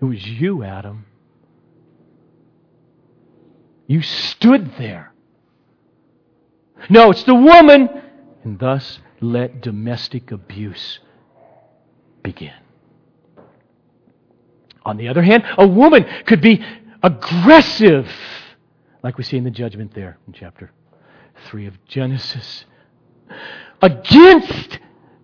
It 0.00 0.04
was 0.04 0.24
you, 0.26 0.62
Adam. 0.62 1.06
You 3.86 4.02
stood 4.02 4.72
there. 4.78 5.12
No, 6.90 7.10
it's 7.10 7.24
the 7.24 7.34
woman. 7.34 7.88
And 8.44 8.58
thus 8.58 9.00
let 9.20 9.60
domestic 9.60 10.30
abuse 10.30 11.00
begin. 12.22 12.52
On 14.84 14.96
the 14.96 15.08
other 15.08 15.22
hand, 15.22 15.44
a 15.58 15.66
woman 15.66 16.06
could 16.24 16.40
be 16.40 16.64
aggressive, 17.02 18.08
like 19.02 19.18
we 19.18 19.24
see 19.24 19.36
in 19.36 19.44
the 19.44 19.50
judgment 19.50 19.92
there 19.94 20.18
in 20.26 20.32
chapter 20.32 20.70
3 21.46 21.66
of 21.66 21.84
Genesis, 21.84 22.64
against 23.82 24.78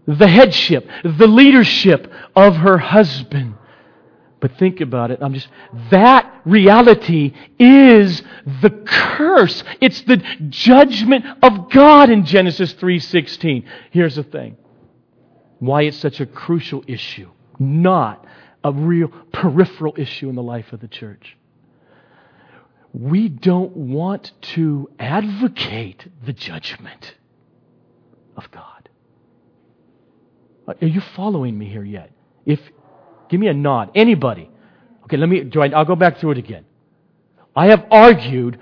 the 0.07 0.29
headship, 0.29 0.89
the 1.03 1.27
leadership 1.27 2.13
of 2.37 2.57
her 2.57 2.79
husband. 2.79 3.55
But 4.45 4.59
think 4.59 4.83
about 4.83 5.11
it. 5.11 5.21
I'm 5.23 5.33
just 5.33 5.49
that 5.91 6.43
reality 6.45 7.33
is 7.59 8.23
the 8.61 8.69
curse. 8.69 9.65
It's 9.81 10.03
the 10.03 10.19
judgment 10.51 11.25
of 11.43 11.71
God 11.71 12.11
in 12.11 12.27
Genesis 12.27 12.75
3:16. 12.75 13.65
Here's 13.91 14.17
the 14.17 14.23
thing. 14.23 14.59
Why 15.61 15.85
it's 15.85 15.97
such 15.97 16.21
a 16.21 16.27
crucial 16.27 16.85
issue, 16.87 17.31
not 17.59 18.27
a 18.63 18.71
real 18.71 19.09
peripheral 19.33 19.95
issue 19.97 20.29
in 20.29 20.35
the 20.35 20.43
life 20.43 20.75
of 20.75 20.81
the 20.81 20.89
church. 20.89 21.39
We 22.93 23.31
don't 23.31 23.75
want 23.75 24.33
to 24.57 24.91
advocate 24.99 26.07
the 26.23 26.35
judgment 26.35 27.15
of 28.37 28.51
God. 28.51 28.91
Are 30.69 30.87
you 30.87 31.01
following 31.01 31.57
me 31.57 31.65
here 31.65 31.83
yet? 31.83 32.11
If 32.45 32.61
Give 33.29 33.41
me 33.41 33.49
a 33.49 33.55
nod. 33.55 33.91
Anybody. 33.95 34.51
Okay, 35.05 35.17
let 35.17 35.29
me, 35.29 35.45
do 35.45 35.61
I, 35.61 35.69
I'll 35.69 35.85
go 35.85 35.97
back 35.97 36.19
through 36.19 36.33
it 36.33 36.39
again. 36.39 36.65
I 37.55 37.67
have 37.67 37.87
argued 37.91 38.59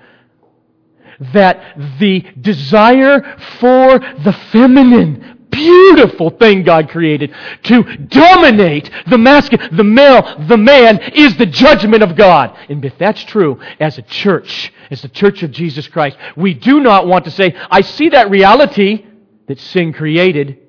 that 1.33 1.77
the 1.99 2.21
desire 2.39 3.37
for 3.59 3.99
the 3.99 4.33
feminine, 4.51 5.47
beautiful 5.49 6.31
thing 6.31 6.63
God 6.63 6.89
created 6.89 7.33
to 7.63 7.83
dominate 7.83 8.89
the 9.07 9.17
masculine, 9.17 9.75
the 9.75 9.83
male, 9.83 10.45
the 10.47 10.57
man 10.57 10.99
is 11.13 11.37
the 11.37 11.45
judgment 11.45 12.03
of 12.03 12.15
God. 12.15 12.57
And 12.69 12.83
if 12.83 12.97
that's 12.97 13.23
true, 13.23 13.59
as 13.79 13.97
a 13.97 14.01
church, 14.01 14.73
as 14.91 15.01
the 15.01 15.09
church 15.09 15.43
of 15.43 15.51
Jesus 15.51 15.87
Christ, 15.87 16.17
we 16.35 16.53
do 16.53 16.81
not 16.81 17.07
want 17.07 17.25
to 17.25 17.31
say, 17.31 17.55
I 17.69 17.81
see 17.81 18.09
that 18.09 18.29
reality 18.29 19.05
that 19.47 19.59
sin 19.59 19.93
created, 19.93 20.59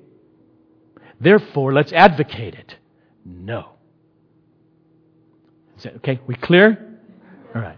therefore 1.19 1.73
let's 1.73 1.91
advocate 1.91 2.55
it. 2.55 2.75
No. 3.25 3.74
Okay, 5.85 6.19
we 6.27 6.35
clear? 6.35 6.99
All 7.53 7.61
right. 7.61 7.77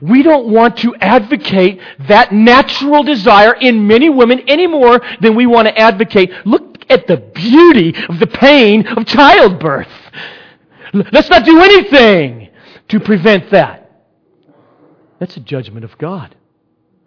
We 0.00 0.22
don't 0.22 0.48
want 0.48 0.78
to 0.78 0.94
advocate 0.96 1.80
that 2.08 2.32
natural 2.32 3.02
desire 3.02 3.54
in 3.54 3.86
many 3.86 4.08
women 4.08 4.40
any 4.46 4.66
more 4.66 5.00
than 5.20 5.34
we 5.34 5.46
want 5.46 5.68
to 5.68 5.78
advocate. 5.78 6.30
Look 6.46 6.84
at 6.88 7.06
the 7.06 7.18
beauty 7.18 7.94
of 8.08 8.18
the 8.18 8.26
pain 8.26 8.86
of 8.86 9.06
childbirth. 9.06 9.88
Let's 10.92 11.28
not 11.28 11.44
do 11.44 11.60
anything 11.60 12.50
to 12.88 13.00
prevent 13.00 13.50
that. 13.50 13.90
That's 15.18 15.36
a 15.36 15.40
judgment 15.40 15.84
of 15.84 15.96
God. 15.98 16.34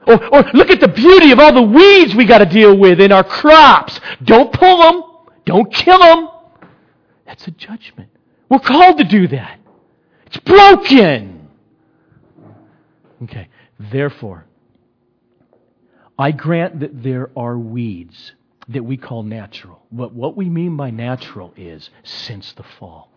Or, 0.06 0.24
or 0.34 0.44
look 0.54 0.70
at 0.70 0.80
the 0.80 0.88
beauty 0.88 1.32
of 1.32 1.40
all 1.40 1.54
the 1.54 1.62
weeds 1.62 2.14
we 2.14 2.26
got 2.26 2.40
to 2.40 2.46
deal 2.46 2.78
with 2.78 3.00
in 3.00 3.12
our 3.12 3.24
crops. 3.24 4.00
Don't 4.24 4.52
pull 4.54 4.78
them. 4.78 5.04
Don't 5.46 5.74
kill 5.74 6.00
them. 6.00 6.30
That's 7.26 7.48
a 7.48 7.52
judgment. 7.52 8.10
We're 8.50 8.60
called 8.60 8.98
to 9.00 9.04
do 9.04 9.28
that. 9.30 9.60
It's 10.34 10.44
broken. 10.44 11.48
Okay. 13.24 13.50
Therefore, 13.80 14.46
I 16.18 16.32
grant 16.32 16.80
that 16.80 17.04
there 17.04 17.30
are 17.38 17.58
weeds 17.58 18.34
that 18.70 18.84
we 18.84 18.98
call 18.98 19.24
natural. 19.24 19.84
But 19.92 20.14
what 20.14 20.36
we 20.36 20.50
mean 20.50 20.76
by 20.76 20.90
natural 20.90 21.54
is 21.56 21.90
since 22.04 22.54
the 22.54 22.64
fall. 22.80 23.12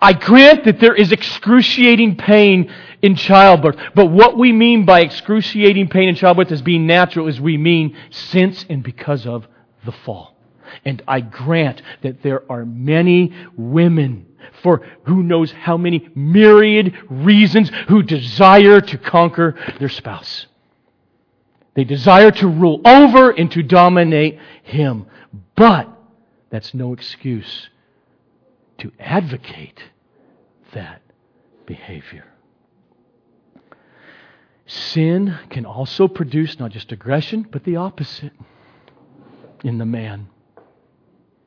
I 0.00 0.12
grant 0.12 0.64
that 0.64 0.78
there 0.78 0.94
is 0.94 1.10
excruciating 1.10 2.16
pain 2.16 2.70
in 3.00 3.16
childbirth, 3.16 3.76
but 3.94 4.06
what 4.06 4.36
we 4.36 4.52
mean 4.52 4.84
by 4.84 5.00
excruciating 5.00 5.88
pain 5.88 6.10
in 6.10 6.14
childbirth 6.14 6.52
as 6.52 6.60
being 6.60 6.86
natural 6.86 7.28
is 7.28 7.40
we 7.40 7.56
mean 7.56 7.96
since 8.10 8.64
and 8.68 8.82
because 8.82 9.26
of 9.26 9.48
the 9.86 9.92
fall. 9.92 10.36
And 10.84 11.02
I 11.08 11.20
grant 11.22 11.80
that 12.02 12.22
there 12.22 12.42
are 12.52 12.66
many 12.66 13.32
women 13.56 14.29
for 14.62 14.82
who 15.04 15.22
knows 15.22 15.52
how 15.52 15.76
many 15.76 16.08
myriad 16.14 16.96
reasons 17.08 17.70
who 17.88 18.02
desire 18.02 18.80
to 18.80 18.98
conquer 18.98 19.56
their 19.78 19.88
spouse. 19.88 20.46
They 21.74 21.84
desire 21.84 22.30
to 22.32 22.48
rule 22.48 22.80
over 22.84 23.30
and 23.30 23.50
to 23.52 23.62
dominate 23.62 24.38
him. 24.62 25.06
But 25.54 25.88
that's 26.50 26.74
no 26.74 26.92
excuse 26.92 27.68
to 28.78 28.92
advocate 28.98 29.82
that 30.72 31.02
behavior. 31.66 32.24
Sin 34.66 35.36
can 35.50 35.66
also 35.66 36.08
produce 36.08 36.58
not 36.58 36.70
just 36.70 36.92
aggression, 36.92 37.46
but 37.50 37.64
the 37.64 37.76
opposite 37.76 38.32
in 39.64 39.78
the 39.78 39.84
man. 39.84 40.28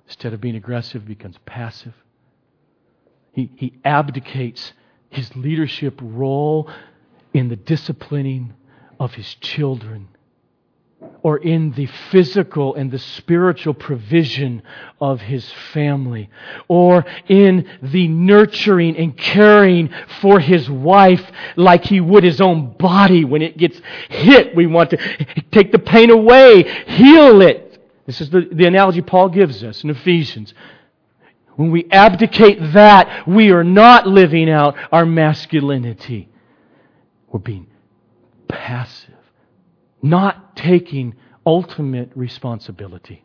Instead 0.06 0.34
of 0.34 0.41
being 0.41 0.56
aggressive, 0.56 1.06
becomes 1.06 1.38
passive. 1.45 1.93
He, 3.34 3.52
he 3.56 3.74
abdicates 3.84 4.74
his 5.10 5.36
leadership 5.36 6.00
role 6.02 6.69
in 7.34 7.50
the 7.50 7.56
disciplining 7.56 8.54
of 9.00 9.13
his 9.13 9.36
children 9.36 10.08
or 11.22 11.38
in 11.38 11.72
the 11.72 11.86
physical 12.12 12.76
and 12.76 12.91
the 12.91 13.00
spiritual 13.00 13.74
provision 13.74 14.62
of 15.00 15.22
his 15.22 15.50
family, 15.74 16.30
or 16.67 17.06
in 17.28 17.67
the 17.82 18.08
nurturing 18.10 18.98
and 18.98 19.17
caring 19.17 19.89
for 20.22 20.39
his 20.39 20.69
wife 20.69 21.26
like 21.56 21.86
he 21.86 22.02
would 22.02 22.24
his 22.24 22.41
own 22.41 22.74
body 22.74 23.24
when 23.24 23.41
it 23.41 23.58
gets 23.58 23.82
hit. 24.10 24.54
We 24.56 24.65
want 24.65 24.89
to 24.91 24.98
take 25.52 25.72
the 25.72 25.80
pain 25.80 26.10
away, 26.10 26.63
heal 26.88 27.41
it. 27.41 27.82
This 28.06 28.19
is 28.19 28.30
the, 28.30 28.50
the 28.52 28.65
analogy 28.65 29.02
Paul 29.02 29.30
gives 29.30 29.63
us 29.63 29.84
in 29.84 29.89
Ephesians. 29.89 30.54
When 31.55 31.71
we 31.71 31.87
abdicate 31.91 32.73
that, 32.73 33.27
we 33.27 33.51
are 33.51 33.63
not 33.63 34.07
living 34.07 34.49
out 34.49 34.75
our 34.91 35.05
masculinity. 35.05 36.29
We're 37.31 37.39
being 37.39 37.67
passive 38.47 39.13
not 40.03 40.55
taking 40.57 41.15
ultimate 41.45 42.11
responsibility 42.13 43.23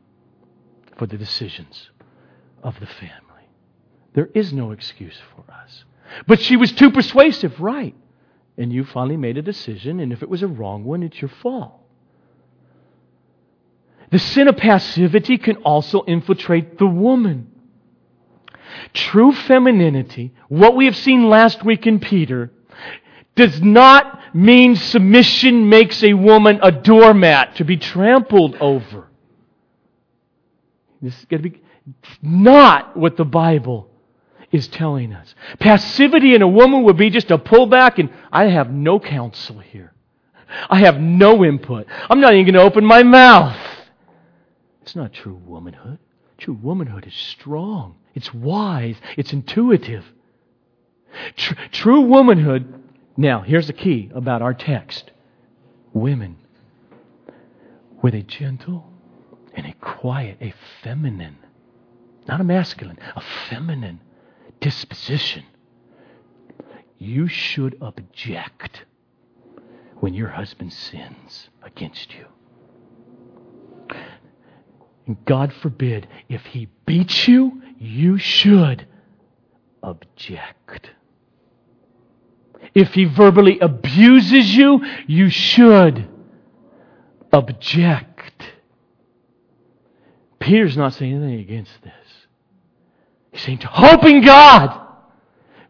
for 0.96 1.06
the 1.06 1.18
decisions 1.18 1.90
of 2.62 2.78
the 2.80 2.86
family. 2.86 3.12
There 4.14 4.30
is 4.32 4.52
no 4.52 4.70
excuse 4.70 5.16
for 5.34 5.52
us. 5.52 5.84
But 6.26 6.40
she 6.40 6.56
was 6.56 6.72
too 6.72 6.90
persuasive, 6.90 7.60
right? 7.60 7.94
And 8.56 8.72
you 8.72 8.84
finally 8.84 9.16
made 9.16 9.36
a 9.36 9.42
decision, 9.42 10.00
and 10.00 10.12
if 10.12 10.22
it 10.22 10.28
was 10.28 10.42
a 10.42 10.46
wrong 10.46 10.84
one, 10.84 11.02
it's 11.02 11.20
your 11.20 11.28
fault. 11.28 11.74
The 14.10 14.18
sin 14.18 14.48
of 14.48 14.56
passivity 14.56 15.36
can 15.36 15.56
also 15.56 16.02
infiltrate 16.04 16.78
the 16.78 16.86
woman. 16.86 17.50
True 18.92 19.32
femininity, 19.32 20.32
what 20.48 20.76
we 20.76 20.86
have 20.86 20.96
seen 20.96 21.28
last 21.28 21.64
week 21.64 21.86
in 21.86 22.00
Peter, 22.00 22.50
does 23.34 23.62
not 23.62 24.20
mean 24.34 24.76
submission 24.76 25.68
makes 25.68 26.02
a 26.02 26.14
woman 26.14 26.58
a 26.62 26.72
doormat 26.72 27.56
to 27.56 27.64
be 27.64 27.76
trampled 27.76 28.56
over. 28.56 29.08
This 31.00 31.16
is 31.18 31.24
going 31.26 31.42
to 31.42 31.50
be 31.50 31.62
not 32.20 32.96
what 32.96 33.16
the 33.16 33.24
Bible 33.24 33.88
is 34.50 34.66
telling 34.68 35.12
us. 35.12 35.34
Passivity 35.58 36.34
in 36.34 36.42
a 36.42 36.48
woman 36.48 36.84
would 36.84 36.96
be 36.96 37.10
just 37.10 37.30
a 37.30 37.38
pullback, 37.38 37.98
and 37.98 38.10
I 38.32 38.44
have 38.44 38.70
no 38.70 38.98
counsel 38.98 39.58
here. 39.58 39.92
I 40.70 40.80
have 40.80 40.98
no 40.98 41.44
input. 41.44 41.86
I'm 42.08 42.20
not 42.20 42.32
even 42.34 42.46
going 42.46 42.54
to 42.54 42.62
open 42.62 42.84
my 42.84 43.02
mouth. 43.02 43.56
It's 44.82 44.96
not 44.96 45.12
true 45.12 45.40
womanhood. 45.44 45.98
True 46.38 46.58
womanhood 46.60 47.06
is 47.06 47.14
strong, 47.14 47.96
it's 48.18 48.34
wise, 48.34 48.96
it's 49.16 49.32
intuitive. 49.32 50.04
Tr- 51.36 51.54
true 51.70 52.00
womanhood 52.00 52.82
now, 53.16 53.42
here's 53.42 53.68
the 53.68 53.72
key 53.72 54.10
about 54.12 54.42
our 54.42 54.52
text 54.54 55.12
women 55.92 56.36
with 58.02 58.14
a 58.14 58.22
gentle 58.22 58.92
and 59.54 59.66
a 59.66 59.72
quiet, 59.80 60.36
a 60.40 60.52
feminine, 60.82 61.38
not 62.26 62.40
a 62.40 62.44
masculine, 62.44 62.98
a 63.14 63.22
feminine 63.48 64.00
disposition. 64.60 65.44
You 66.98 67.28
should 67.28 67.76
object 67.80 68.84
when 70.00 70.12
your 70.14 70.28
husband 70.30 70.72
sins 70.72 71.50
against 71.62 72.14
you. 72.14 72.26
And 75.08 75.24
God 75.24 75.54
forbid, 75.54 76.06
if 76.28 76.44
he 76.44 76.68
beats 76.84 77.26
you, 77.26 77.62
you 77.78 78.18
should 78.18 78.86
object. 79.82 80.90
If 82.74 82.92
he 82.92 83.06
verbally 83.06 83.58
abuses 83.58 84.54
you, 84.54 84.84
you 85.06 85.30
should 85.30 86.06
object. 87.32 88.52
Peter's 90.38 90.76
not 90.76 90.92
saying 90.92 91.16
anything 91.16 91.40
against 91.40 91.82
this. 91.82 91.92
He's 93.32 93.42
saying, 93.42 93.58
to 93.60 93.66
hope 93.66 94.04
in 94.04 94.22
God. 94.22 94.78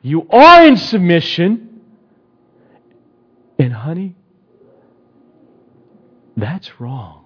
You 0.02 0.28
are 0.30 0.66
in 0.66 0.76
submission. 0.76 1.80
And, 3.56 3.72
honey, 3.72 4.16
that's 6.36 6.80
wrong. 6.80 7.17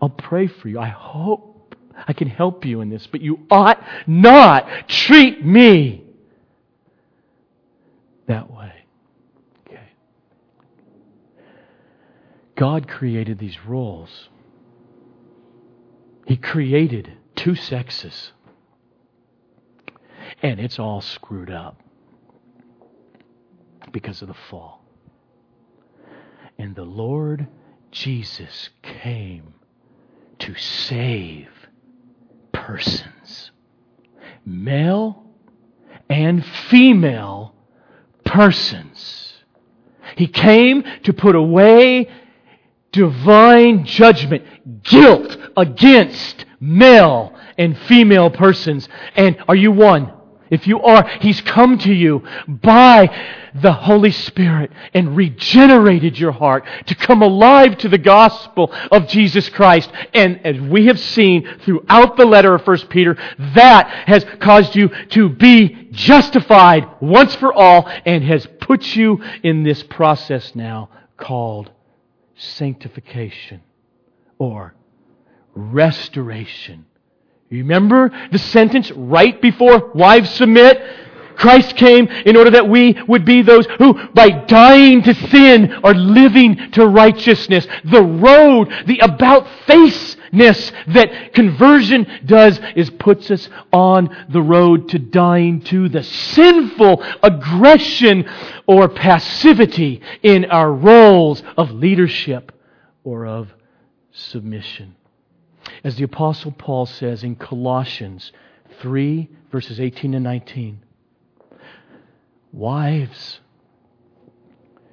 I'll 0.00 0.08
pray 0.08 0.46
for 0.46 0.68
you. 0.68 0.78
I 0.78 0.88
hope 0.88 1.74
I 2.06 2.12
can 2.12 2.28
help 2.28 2.64
you 2.64 2.80
in 2.80 2.90
this, 2.90 3.06
but 3.06 3.20
you 3.20 3.40
ought 3.50 3.82
not 4.06 4.88
treat 4.88 5.44
me 5.44 6.04
that 8.26 8.52
way. 8.52 8.72
Okay. 9.66 9.88
God 12.56 12.86
created 12.86 13.38
these 13.38 13.58
roles. 13.66 14.28
He 16.26 16.36
created 16.36 17.12
two 17.34 17.54
sexes. 17.54 18.32
And 20.42 20.60
it's 20.60 20.78
all 20.78 21.00
screwed 21.00 21.50
up 21.50 21.82
because 23.90 24.22
of 24.22 24.28
the 24.28 24.36
fall. 24.50 24.84
And 26.58 26.76
the 26.76 26.84
Lord 26.84 27.48
Jesus 27.90 28.68
came 28.82 29.54
to 30.48 30.54
save 30.58 31.48
persons, 32.52 33.50
male 34.46 35.26
and 36.08 36.42
female 36.70 37.54
persons. 38.24 39.34
He 40.16 40.26
came 40.26 40.84
to 41.02 41.12
put 41.12 41.34
away 41.34 42.08
divine 42.92 43.84
judgment, 43.84 44.42
guilt 44.84 45.36
against 45.54 46.46
male 46.60 47.38
and 47.58 47.76
female 47.80 48.30
persons. 48.30 48.88
And 49.16 49.36
are 49.48 49.54
you 49.54 49.70
one? 49.70 50.14
If 50.48 50.66
you 50.66 50.80
are, 50.80 51.06
He's 51.20 51.42
come 51.42 51.76
to 51.80 51.92
you 51.92 52.26
by 52.48 53.14
the 53.62 53.72
Holy 53.72 54.10
Spirit 54.10 54.70
and 54.94 55.16
regenerated 55.16 56.18
your 56.18 56.32
heart 56.32 56.64
to 56.86 56.94
come 56.94 57.22
alive 57.22 57.78
to 57.78 57.88
the 57.88 57.98
gospel 57.98 58.72
of 58.90 59.08
Jesus 59.08 59.48
Christ. 59.48 59.90
And 60.14 60.44
as 60.46 60.60
we 60.60 60.86
have 60.86 60.98
seen 60.98 61.48
throughout 61.64 62.16
the 62.16 62.26
letter 62.26 62.54
of 62.54 62.66
1 62.66 62.78
Peter, 62.88 63.16
that 63.54 63.88
has 64.06 64.24
caused 64.40 64.76
you 64.76 64.88
to 65.10 65.28
be 65.28 65.88
justified 65.92 66.88
once 67.00 67.34
for 67.34 67.52
all 67.52 67.88
and 68.04 68.24
has 68.24 68.46
put 68.60 68.96
you 68.96 69.22
in 69.42 69.62
this 69.62 69.82
process 69.82 70.54
now 70.54 70.90
called 71.16 71.70
sanctification 72.36 73.62
or 74.38 74.74
restoration. 75.54 76.86
Remember 77.50 78.10
the 78.30 78.38
sentence 78.38 78.90
right 78.92 79.40
before 79.40 79.90
wives 79.94 80.30
submit? 80.30 80.80
Christ 81.38 81.76
came 81.76 82.08
in 82.08 82.36
order 82.36 82.50
that 82.50 82.68
we 82.68 83.00
would 83.06 83.24
be 83.24 83.42
those 83.42 83.66
who, 83.78 83.94
by 84.08 84.28
dying 84.28 85.02
to 85.04 85.14
sin, 85.14 85.72
are 85.84 85.94
living 85.94 86.72
to 86.72 86.86
righteousness. 86.86 87.66
The 87.84 88.02
road, 88.02 88.72
the 88.86 88.98
about 88.98 89.46
face 89.66 90.16
that 90.32 91.30
conversion 91.34 92.06
does 92.26 92.60
is 92.74 92.90
puts 92.90 93.30
us 93.30 93.48
on 93.72 94.26
the 94.28 94.42
road 94.42 94.88
to 94.90 94.98
dying 94.98 95.62
to 95.62 95.88
the 95.88 96.02
sinful 96.02 97.02
aggression 97.22 98.28
or 98.66 98.88
passivity 98.88 100.02
in 100.22 100.44
our 100.46 100.72
roles 100.72 101.42
of 101.56 101.70
leadership 101.70 102.52
or 103.04 103.26
of 103.26 103.54
submission. 104.10 104.96
As 105.84 105.96
the 105.96 106.04
Apostle 106.04 106.52
Paul 106.52 106.86
says 106.86 107.22
in 107.22 107.36
Colossians 107.36 108.32
3, 108.80 109.28
verses 109.50 109.80
18 109.80 110.14
and 110.14 110.24
19 110.24 110.80
Wives, 112.52 113.40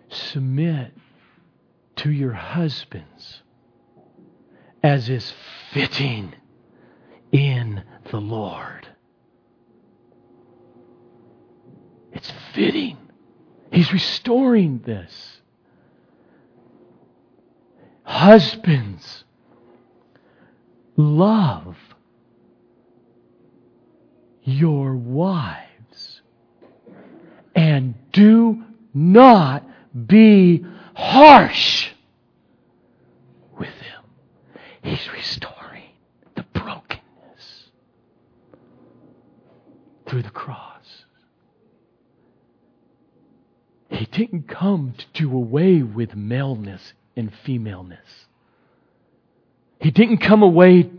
submit 0.10 0.92
to 1.98 2.12
your 2.12 2.34
husbands 2.34 3.42
as 4.84 5.10
is 5.10 5.34
fitting 5.72 6.34
in 7.32 7.84
the 8.12 8.20
Lord. 8.20 8.88
It's 12.14 12.32
fitting. 12.54 12.98
He's 13.72 13.92
restoring 13.92 14.82
this. 14.86 15.42
Husbands, 18.04 19.24
love 20.96 21.76
your 24.44 24.96
wives 24.96 25.75
and 27.56 27.96
do 28.12 28.64
not 28.94 29.64
be 30.08 30.66
harsh 30.94 31.90
with 33.58 33.70
them. 33.70 34.04
He's 34.84 35.12
restoring 35.12 35.90
the 36.36 36.44
brokenness 36.54 37.70
through 40.08 40.24
the 40.24 40.30
cross. 40.30 41.06
He 43.90 44.06
didn't 44.06 44.50
come 44.50 44.94
to 44.98 45.06
do 45.14 45.34
away 45.34 45.82
with 45.82 46.16
maleness 46.16 46.94
and 47.16 47.32
femaleness. 47.46 48.26
He 49.80 49.92
didn't 49.92 50.18
come 50.18 50.44
away, 50.44 50.90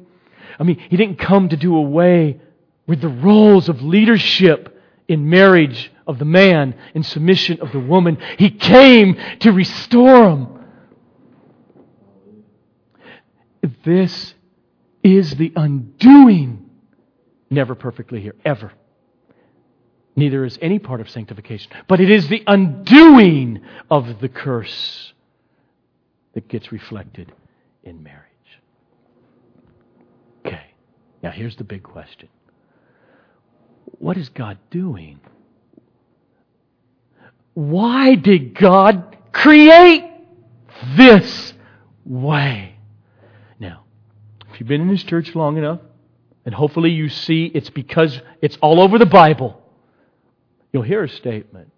I 0.59 0.63
mean, 0.63 0.79
he 0.79 0.97
didn't 0.97 1.19
come 1.19 1.51
to 1.51 1.57
do 1.57 1.77
away 1.77 2.41
with 2.87 3.01
the 3.01 3.09
roles 3.09 3.69
of 3.69 3.83
leadership 3.83 4.76
in 5.09 5.29
marriage 5.29 5.93
of 6.07 6.19
the 6.19 6.25
man 6.25 6.75
in 6.95 7.03
submission 7.03 7.61
of 7.61 7.73
the 7.73 7.81
woman. 7.81 8.19
He 8.39 8.51
came 8.51 9.17
to 9.41 9.53
restore 9.53 10.21
them. 10.25 10.53
This 13.85 14.35
is 15.03 15.37
the 15.37 15.53
undoing, 15.55 16.69
never 17.51 17.75
perfectly 17.75 18.21
here, 18.21 18.35
ever. 18.45 18.73
Neither 20.17 20.45
is 20.45 20.59
any 20.63 20.79
part 20.79 21.01
of 21.01 21.11
sanctification, 21.11 21.71
but 21.87 22.01
it 22.01 22.11
is 22.11 22.29
the 22.29 22.43
undoing 22.47 23.61
of 23.91 24.21
the 24.21 24.29
curse 24.29 25.13
that 26.35 26.49
gets 26.49 26.73
reflected 26.73 27.33
in 27.85 28.03
marriage. 28.03 28.23
Okay, 30.45 30.67
now 31.23 31.31
here's 31.31 31.57
the 31.57 31.65
big 31.65 31.83
question 31.83 32.29
What 33.99 34.17
is 34.17 34.29
God 34.29 34.59
doing? 34.71 35.21
Why 37.55 38.15
did 38.15 38.55
God 38.55 39.17
create 39.33 40.05
this 40.97 41.55
way? 42.05 42.77
Now, 43.59 43.85
if 44.53 44.61
you've 44.61 44.69
been 44.69 44.83
in 44.83 44.89
this 44.89 45.03
church 45.03 45.35
long 45.35 45.57
enough, 45.57 45.81
and 46.45 46.55
hopefully 46.55 46.91
you 46.91 47.09
see 47.09 47.47
it's 47.47 47.71
because 47.71 48.21
it's 48.43 48.57
all 48.61 48.81
over 48.81 48.99
the 48.99 49.07
Bible, 49.07 49.61
you'll 50.73 50.83
hear 50.83 51.03
a 51.03 51.09
statement 51.09 51.73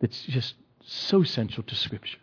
that's 0.00 0.22
just 0.22 0.54
so 0.84 1.22
central 1.22 1.64
to 1.64 1.74
Scripture 1.74 2.18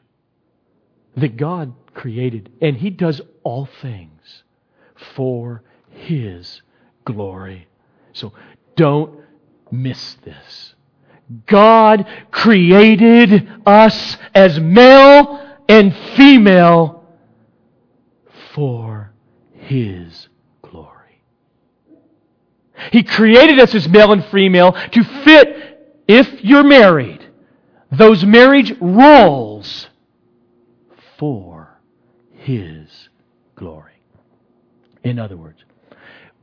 that 1.17 1.36
God 1.36 1.73
created, 1.93 2.49
and 2.62 2.77
He 2.77 2.89
does 2.89 3.21
all 3.43 3.67
things 3.82 4.43
for 5.15 5.63
His 5.89 6.62
glory. 7.06 7.67
So 8.13 8.34
don't 8.77 9.19
miss 9.69 10.15
this. 10.23 10.75
God 11.45 12.07
created 12.31 13.49
us 13.65 14.17
as 14.33 14.59
male 14.59 15.45
and 15.67 15.93
female 16.15 17.05
for 18.53 19.11
His 19.51 20.29
glory. 20.61 21.21
He 22.93 23.03
created 23.03 23.59
us 23.59 23.75
as 23.75 23.89
male 23.89 24.13
and 24.13 24.23
female 24.25 24.71
to 24.71 25.03
fit, 25.03 26.03
if 26.07 26.43
you're 26.45 26.63
married, 26.63 27.27
those 27.91 28.23
marriage 28.23 28.73
roles 28.79 29.87
for 31.17 31.77
His 32.31 33.09
glory. 33.55 34.01
In 35.03 35.19
other 35.19 35.35
words, 35.35 35.63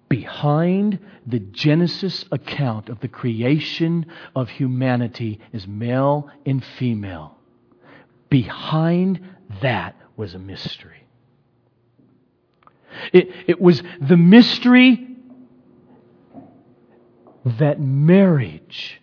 behind 0.08 0.98
the 1.26 1.38
Genesis 1.38 2.24
account 2.30 2.88
of 2.88 3.00
the 3.00 3.08
creation 3.08 4.06
of 4.36 4.48
humanity 4.48 5.40
is 5.52 5.66
male 5.66 6.30
and 6.44 6.64
female. 6.78 7.38
Behind 8.28 9.20
that 9.62 9.96
was 10.16 10.34
a 10.34 10.38
mystery. 10.38 11.06
It, 13.12 13.30
it 13.46 13.60
was 13.60 13.82
the 14.00 14.16
mystery 14.16 15.08
that 17.44 17.80
marriage 17.80 19.00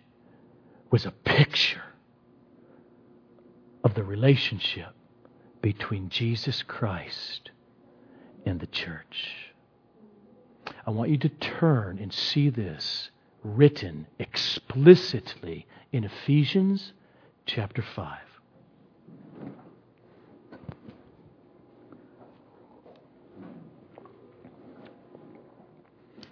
was 0.90 1.06
a 1.06 1.10
picture 1.10 1.82
of 3.84 3.94
the 3.94 4.02
relationship 4.02 4.94
between 5.60 6.08
Jesus 6.08 6.62
Christ 6.62 7.50
and 8.44 8.60
the 8.60 8.66
church. 8.66 9.51
I 10.86 10.90
want 10.90 11.10
you 11.10 11.18
to 11.18 11.28
turn 11.28 11.98
and 11.98 12.12
see 12.12 12.50
this 12.50 13.10
written 13.42 14.06
explicitly 14.18 15.66
in 15.92 16.04
Ephesians 16.04 16.92
chapter 17.46 17.82
5. 17.82 18.18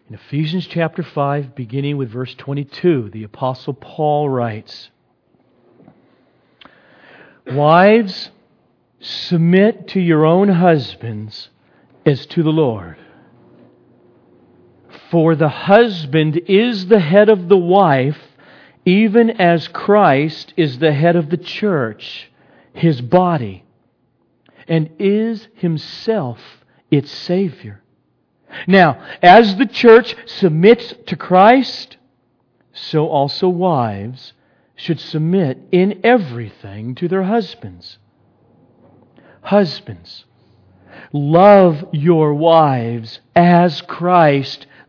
In 0.08 0.14
Ephesians 0.16 0.66
chapter 0.66 1.04
5, 1.04 1.54
beginning 1.54 1.96
with 1.96 2.10
verse 2.10 2.34
22, 2.34 3.10
the 3.10 3.22
Apostle 3.22 3.74
Paul 3.74 4.28
writes 4.28 4.90
Wives, 7.46 8.30
submit 8.98 9.86
to 9.88 10.00
your 10.00 10.26
own 10.26 10.48
husbands 10.48 11.50
as 12.04 12.26
to 12.26 12.42
the 12.42 12.50
Lord. 12.50 12.96
For 15.10 15.34
the 15.34 15.48
husband 15.48 16.36
is 16.46 16.86
the 16.86 17.00
head 17.00 17.28
of 17.28 17.48
the 17.48 17.58
wife, 17.58 18.18
even 18.84 19.30
as 19.30 19.66
Christ 19.66 20.54
is 20.56 20.78
the 20.78 20.92
head 20.92 21.16
of 21.16 21.30
the 21.30 21.36
church, 21.36 22.30
his 22.72 23.00
body, 23.00 23.64
and 24.68 24.88
is 25.00 25.48
himself 25.54 26.38
its 26.90 27.10
Savior. 27.10 27.82
Now, 28.66 29.02
as 29.20 29.56
the 29.56 29.66
church 29.66 30.14
submits 30.26 30.94
to 31.06 31.16
Christ, 31.16 31.96
so 32.72 33.08
also 33.08 33.48
wives 33.48 34.32
should 34.76 35.00
submit 35.00 35.58
in 35.72 36.00
everything 36.04 36.94
to 36.94 37.08
their 37.08 37.24
husbands. 37.24 37.98
Husbands, 39.42 40.24
love 41.12 41.84
your 41.92 42.32
wives 42.34 43.20
as 43.34 43.82
Christ 43.82 44.66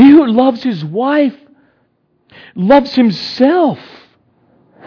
He 0.00 0.08
who 0.08 0.26
loves 0.28 0.62
his 0.62 0.82
wife 0.82 1.36
loves 2.54 2.94
himself. 2.94 3.78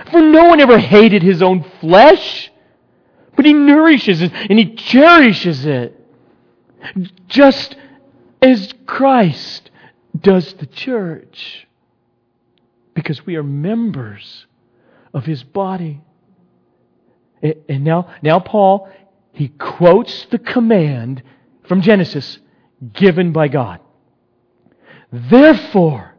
For 0.09 0.20
no 0.20 0.45
one 0.45 0.59
ever 0.59 0.80
hated 0.80 1.22
his 1.22 1.43
own 1.43 1.64
flesh, 1.80 2.51
but 3.36 3.45
he 3.45 3.53
nourishes 3.53 4.24
it 4.24 4.34
and 4.34 4.57
he 4.57 4.74
cherishes 4.74 5.68
it. 5.68 6.03
Just 7.28 7.76
as 8.41 8.74
Christ 8.88 9.70
does 10.20 10.51
the 10.53 10.66
church. 10.66 11.68
Because 12.95 13.24
we 13.24 13.36
are 13.36 13.43
members 13.43 14.47
of 15.14 15.28
his 15.28 15.43
body. 15.43 16.01
And 17.43 17.84
now, 17.84 18.16
now 18.24 18.39
Paul, 18.39 18.89
he 19.32 19.49
quotes 19.49 20.26
the 20.32 20.39
command 20.39 21.22
from 21.68 21.84
Genesis 21.84 22.39
given 22.93 23.32
by 23.32 23.47
God. 23.47 23.80
Therefore, 25.14 26.16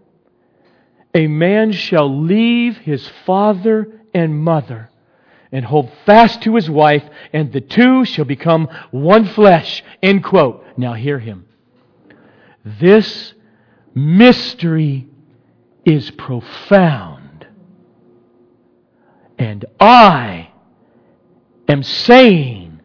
a 1.13 1.27
man 1.27 1.73
shall 1.73 2.23
leave 2.23 2.79
his 2.79 3.09
father 3.27 4.01
and 4.15 4.39
mother 4.39 4.89
and 5.51 5.65
hold 5.65 5.91
fast 6.07 6.43
to 6.43 6.55
his 6.55 6.71
wife, 6.71 7.03
and 7.33 7.53
the 7.53 7.61
two 7.61 8.05
shall 8.05 8.25
become 8.25 8.69
one 8.93 9.25
flesh. 9.25 9.83
End 10.01 10.23
quote. 10.23 10.65
Now 10.77 10.95
hear 10.95 11.19
him. 11.19 11.47
This 12.65 13.35
mystery 13.95 15.09
is 15.85 16.11
profound. 16.13 17.47
And 19.39 19.65
I 19.81 20.51
am 21.69 21.83
saying 21.83 22.81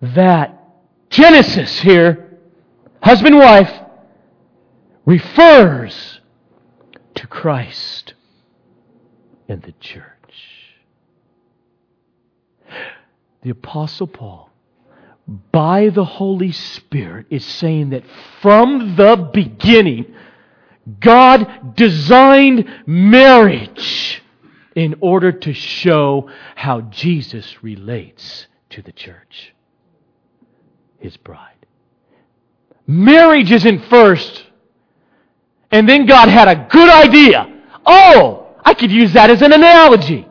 that 0.00 0.60
Genesis 1.10 1.80
here, 1.80 2.38
husband 3.00 3.36
wife, 3.36 3.83
refers 5.06 6.20
to 7.14 7.26
Christ 7.26 8.14
and 9.48 9.62
the 9.62 9.72
church. 9.80 10.10
the 13.42 13.50
Apostle 13.50 14.06
Paul, 14.06 14.50
by 15.52 15.90
the 15.90 16.04
Holy 16.04 16.52
Spirit, 16.52 17.26
is 17.30 17.44
saying 17.44 17.90
that 17.90 18.04
from 18.40 18.96
the 18.96 19.16
beginning, 19.32 20.14
God 20.98 21.76
designed 21.76 22.66
marriage 22.86 24.22
in 24.74 24.96
order 25.00 25.30
to 25.30 25.52
show 25.52 26.30
how 26.54 26.80
Jesus 26.82 27.62
relates 27.62 28.46
to 28.70 28.82
the 28.82 28.92
church, 28.92 29.54
his 30.98 31.16
bride. 31.16 31.50
Marriage 32.86 33.52
isn't 33.52 33.84
first, 33.86 34.46
and 35.74 35.88
then 35.88 36.06
God 36.06 36.28
had 36.28 36.46
a 36.46 36.68
good 36.70 36.88
idea. 36.88 37.52
Oh, 37.84 38.54
I 38.64 38.74
could 38.74 38.92
use 38.92 39.12
that 39.14 39.28
as 39.28 39.42
an 39.42 39.52
analogy. 39.52 40.24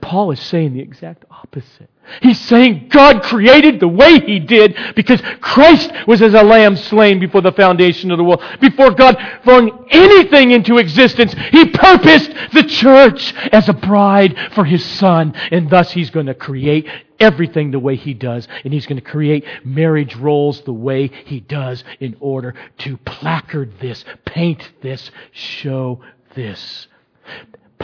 Paul 0.00 0.32
is 0.32 0.40
saying 0.40 0.74
the 0.74 0.80
exact 0.80 1.24
opposite. 1.30 1.88
He's 2.22 2.40
saying 2.40 2.88
God 2.88 3.22
created 3.22 3.80
the 3.80 3.88
way 3.88 4.20
He 4.20 4.38
did 4.38 4.76
because 4.94 5.20
Christ 5.40 5.90
was 6.06 6.22
as 6.22 6.34
a 6.34 6.42
lamb 6.42 6.76
slain 6.76 7.20
before 7.20 7.40
the 7.40 7.52
foundation 7.52 8.10
of 8.10 8.18
the 8.18 8.24
world. 8.24 8.42
Before 8.60 8.90
God 8.90 9.16
flung 9.44 9.86
anything 9.90 10.50
into 10.50 10.78
existence, 10.78 11.34
He 11.50 11.66
purposed 11.66 12.32
the 12.52 12.64
church 12.64 13.34
as 13.52 13.68
a 13.68 13.72
bride 13.72 14.36
for 14.52 14.64
His 14.64 14.84
Son. 14.84 15.34
And 15.50 15.70
thus 15.70 15.90
He's 15.90 16.10
going 16.10 16.26
to 16.26 16.34
create 16.34 16.86
everything 17.20 17.70
the 17.70 17.78
way 17.78 17.96
He 17.96 18.14
does. 18.14 18.48
And 18.64 18.72
He's 18.72 18.86
going 18.86 19.00
to 19.00 19.10
create 19.10 19.44
marriage 19.64 20.16
roles 20.16 20.62
the 20.62 20.72
way 20.72 21.08
He 21.26 21.40
does 21.40 21.84
in 22.00 22.16
order 22.20 22.54
to 22.78 22.96
placard 22.98 23.72
this, 23.80 24.04
paint 24.24 24.70
this, 24.82 25.10
show 25.32 26.00
this. 26.34 26.86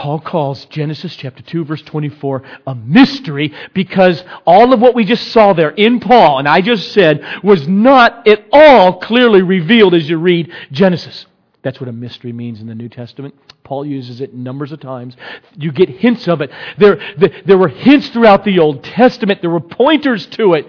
Paul 0.05 0.19
calls 0.19 0.65
Genesis 0.65 1.15
chapter 1.15 1.41
2 1.41 1.65
verse 1.65 1.81
24 1.81 2.43
a 2.67 2.75
mystery 2.75 3.51
because 3.73 4.23
all 4.45 4.71
of 4.71 4.79
what 4.79 4.93
we 4.93 5.03
just 5.03 5.29
saw 5.29 5.53
there 5.53 5.71
in 5.71 5.99
Paul 5.99 6.37
and 6.37 6.47
I 6.47 6.61
just 6.61 6.91
said 6.91 7.25
was 7.43 7.67
not 7.67 8.27
at 8.27 8.45
all 8.51 8.99
clearly 8.99 9.41
revealed 9.41 9.95
as 9.95 10.07
you 10.07 10.19
read 10.19 10.53
Genesis. 10.71 11.25
That's 11.63 11.79
what 11.79 11.89
a 11.89 11.91
mystery 11.91 12.33
means 12.33 12.61
in 12.61 12.67
the 12.67 12.75
New 12.75 12.87
Testament. 12.87 13.33
Paul 13.63 13.83
uses 13.83 14.21
it 14.21 14.35
numbers 14.35 14.71
of 14.71 14.79
times. 14.79 15.17
You 15.57 15.71
get 15.71 15.89
hints 15.89 16.27
of 16.27 16.41
it. 16.41 16.51
There, 16.77 16.99
there 17.43 17.57
were 17.57 17.69
hints 17.69 18.09
throughout 18.09 18.45
the 18.45 18.59
Old 18.59 18.83
Testament. 18.83 19.41
There 19.41 19.49
were 19.49 19.59
pointers 19.59 20.27
to 20.27 20.53
it. 20.53 20.67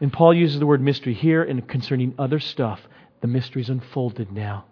And 0.00 0.10
Paul 0.10 0.32
uses 0.32 0.60
the 0.60 0.66
word 0.66 0.80
mystery 0.80 1.12
here 1.12 1.42
and 1.42 1.68
concerning 1.68 2.14
other 2.18 2.40
stuff. 2.40 2.80
The 3.20 3.28
mystery's 3.28 3.68
unfolded 3.68 4.32
now 4.32 4.64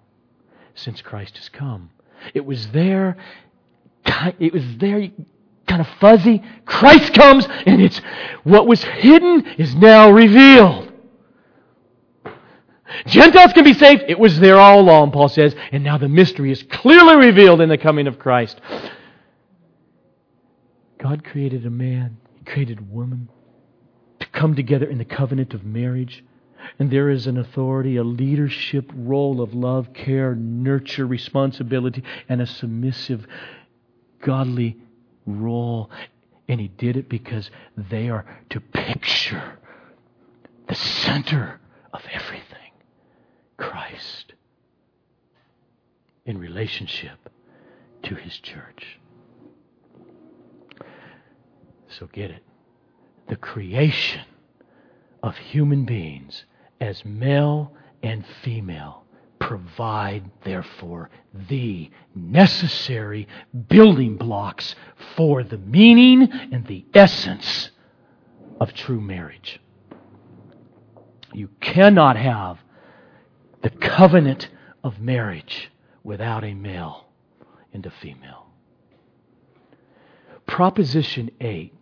since 0.74 1.02
Christ 1.02 1.36
has 1.36 1.50
come. 1.50 1.90
It 2.32 2.46
was 2.46 2.70
there 2.70 3.18
it 4.38 4.52
was 4.52 4.64
there 4.78 5.10
kind 5.66 5.80
of 5.80 5.88
fuzzy. 6.00 6.42
Christ 6.66 7.14
comes 7.14 7.46
and 7.66 7.80
it's 7.80 8.00
what 8.42 8.66
was 8.66 8.82
hidden 8.82 9.46
is 9.58 9.74
now 9.74 10.10
revealed. 10.10 10.92
Gentiles 13.06 13.52
can 13.52 13.64
be 13.64 13.74
saved. 13.74 14.04
It 14.06 14.18
was 14.18 14.38
there 14.38 14.56
all 14.56 14.80
along, 14.80 15.10
Paul 15.10 15.28
says, 15.28 15.54
and 15.72 15.82
now 15.82 15.98
the 15.98 16.08
mystery 16.08 16.52
is 16.52 16.62
clearly 16.62 17.16
revealed 17.16 17.60
in 17.60 17.68
the 17.68 17.78
coming 17.78 18.06
of 18.06 18.18
Christ. 18.18 18.60
God 20.98 21.24
created 21.24 21.66
a 21.66 21.70
man, 21.70 22.18
He 22.38 22.44
created 22.44 22.78
a 22.78 22.82
woman 22.82 23.28
to 24.20 24.26
come 24.28 24.54
together 24.54 24.86
in 24.86 24.98
the 24.98 25.04
covenant 25.04 25.54
of 25.54 25.64
marriage. 25.64 26.24
And 26.78 26.90
there 26.90 27.10
is 27.10 27.26
an 27.26 27.36
authority, 27.36 27.96
a 27.96 28.04
leadership 28.04 28.90
role 28.94 29.42
of 29.42 29.52
love, 29.52 29.92
care, 29.92 30.34
nurture, 30.34 31.06
responsibility, 31.06 32.02
and 32.28 32.40
a 32.40 32.46
submissive 32.46 33.26
godly 34.24 34.76
role. 35.26 35.90
And 36.48 36.60
he 36.60 36.68
did 36.68 36.96
it 36.96 37.08
because 37.08 37.50
they 37.76 38.08
are 38.08 38.26
to 38.50 38.60
picture 38.60 39.58
the 40.68 40.74
center 40.74 41.60
of 41.92 42.02
everything 42.12 42.72
Christ 43.56 44.34
in 46.26 46.38
relationship 46.38 47.30
to 48.02 48.14
his 48.14 48.38
church. 48.38 48.98
So 51.88 52.08
get 52.12 52.30
it. 52.30 52.42
The 53.28 53.36
creation 53.36 54.24
of 55.22 55.36
human 55.36 55.84
beings 55.84 56.44
as 56.80 57.04
male 57.04 57.72
and 58.02 58.24
female 58.42 59.03
provide, 59.44 60.30
therefore, 60.42 61.10
the 61.50 61.90
necessary 62.14 63.28
building 63.68 64.16
blocks 64.16 64.74
for 65.16 65.42
the 65.42 65.58
meaning 65.58 66.22
and 66.50 66.66
the 66.66 66.82
essence 66.94 67.70
of 68.58 68.72
true 68.72 69.02
marriage. 69.02 69.60
You 71.34 71.50
cannot 71.60 72.16
have 72.16 72.58
the 73.60 73.68
covenant 73.68 74.48
of 74.82 74.98
marriage 74.98 75.70
without 76.02 76.42
a 76.42 76.54
male 76.54 77.08
and 77.74 77.84
a 77.84 77.90
female. 77.90 78.46
Proposition 80.46 81.30
8, 81.42 81.74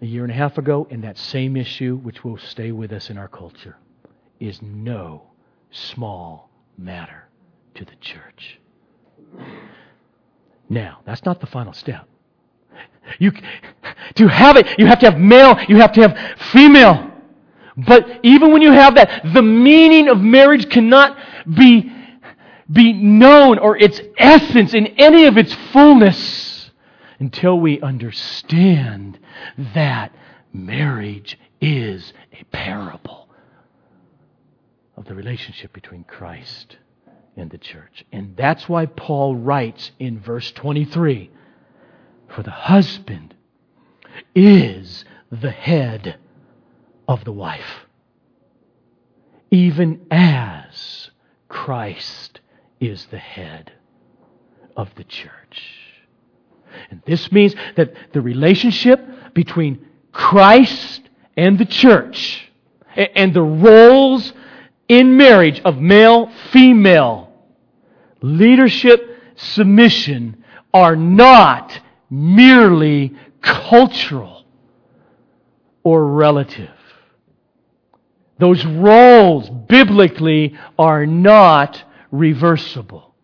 a 0.00 0.06
year 0.06 0.22
and 0.22 0.30
a 0.30 0.36
half 0.36 0.58
ago, 0.58 0.86
in 0.90 1.00
that 1.00 1.18
same 1.18 1.56
issue, 1.56 1.96
which 1.96 2.22
will 2.22 2.38
stay 2.38 2.70
with 2.70 2.92
us 2.92 3.10
in 3.10 3.18
our 3.18 3.28
culture, 3.28 3.78
is 4.38 4.62
no 4.62 5.24
small 5.72 6.50
matter 6.76 7.28
to 7.74 7.84
the 7.84 7.96
church. 8.00 8.60
Now, 10.68 11.00
that's 11.04 11.24
not 11.24 11.40
the 11.40 11.46
final 11.46 11.72
step. 11.72 12.08
You, 13.18 13.32
to 14.14 14.28
have 14.28 14.56
it, 14.56 14.66
you 14.78 14.86
have 14.86 14.98
to 15.00 15.10
have 15.10 15.18
male, 15.20 15.58
you 15.68 15.76
have 15.76 15.92
to 15.92 16.08
have 16.08 16.40
female. 16.52 17.10
But 17.76 18.20
even 18.22 18.52
when 18.52 18.62
you 18.62 18.72
have 18.72 18.94
that, 18.94 19.22
the 19.34 19.42
meaning 19.42 20.08
of 20.08 20.20
marriage 20.20 20.70
cannot 20.70 21.18
be, 21.52 21.92
be 22.70 22.92
known 22.92 23.58
or 23.58 23.76
its 23.76 24.00
essence 24.16 24.74
in 24.74 24.86
any 24.98 25.26
of 25.26 25.36
its 25.36 25.52
fullness 25.72 26.70
until 27.18 27.58
we 27.58 27.80
understand 27.80 29.18
that 29.74 30.12
marriage 30.52 31.38
is 31.60 32.12
a 32.32 32.44
parable 32.44 33.23
of 34.96 35.06
the 35.06 35.14
relationship 35.14 35.72
between 35.72 36.04
Christ 36.04 36.76
and 37.36 37.50
the 37.50 37.58
church. 37.58 38.04
And 38.12 38.36
that's 38.36 38.68
why 38.68 38.86
Paul 38.86 39.36
writes 39.36 39.90
in 39.98 40.20
verse 40.20 40.52
23 40.52 41.30
For 42.28 42.42
the 42.42 42.50
husband 42.50 43.34
is 44.34 45.04
the 45.30 45.50
head 45.50 46.16
of 47.08 47.24
the 47.24 47.32
wife, 47.32 47.86
even 49.50 50.06
as 50.10 51.10
Christ 51.48 52.40
is 52.80 53.06
the 53.06 53.18
head 53.18 53.72
of 54.76 54.94
the 54.94 55.04
church. 55.04 55.62
And 56.90 57.02
this 57.06 57.30
means 57.30 57.54
that 57.76 57.94
the 58.12 58.20
relationship 58.20 59.34
between 59.34 59.86
Christ 60.12 61.02
and 61.36 61.58
the 61.58 61.64
church 61.64 62.50
and 62.96 63.34
the 63.34 63.42
roles 63.42 64.32
in 64.88 65.16
marriage 65.16 65.60
of 65.60 65.78
male, 65.78 66.30
female, 66.50 67.32
leadership, 68.20 69.10
submission 69.36 70.44
are 70.72 70.96
not 70.96 71.80
merely 72.10 73.14
cultural 73.40 74.44
or 75.82 76.06
relative. 76.06 76.70
Those 78.38 78.64
roles, 78.64 79.48
biblically, 79.48 80.58
are 80.78 81.06
not 81.06 81.82
reversible. 82.10 83.14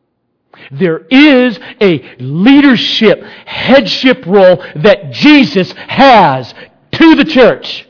There 0.71 1.07
is 1.11 1.59
a 1.81 2.17
leadership, 2.19 3.23
headship 3.23 4.27
role 4.27 4.63
that 4.77 5.11
Jesus 5.11 5.73
has 5.73 6.55
to 6.93 7.15
the 7.17 7.25
church 7.25 7.89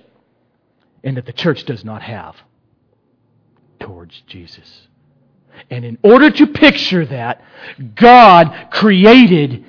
and 1.03 1.17
that 1.17 1.27
the 1.27 1.33
church 1.33 1.65
does 1.65 1.85
not 1.85 2.03
have 2.03 2.37
towards 3.81 4.23
Jesus. 4.27 4.89
And 5.69 5.85
in 5.85 5.99
order 6.03 6.31
to 6.31 6.47
picture 6.47 7.05
that, 7.07 7.43
God 7.97 8.69
created, 8.71 9.65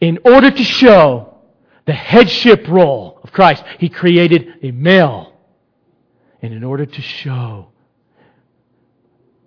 in 0.00 0.18
order 0.24 0.50
to 0.50 0.64
show 0.64 1.34
the 1.86 1.92
headship 1.92 2.66
role 2.68 3.20
of 3.22 3.32
Christ, 3.32 3.62
He 3.78 3.88
created 3.88 4.54
a 4.62 4.72
male. 4.72 5.32
And 6.42 6.52
in 6.52 6.64
order 6.64 6.86
to 6.86 7.02
show 7.02 7.68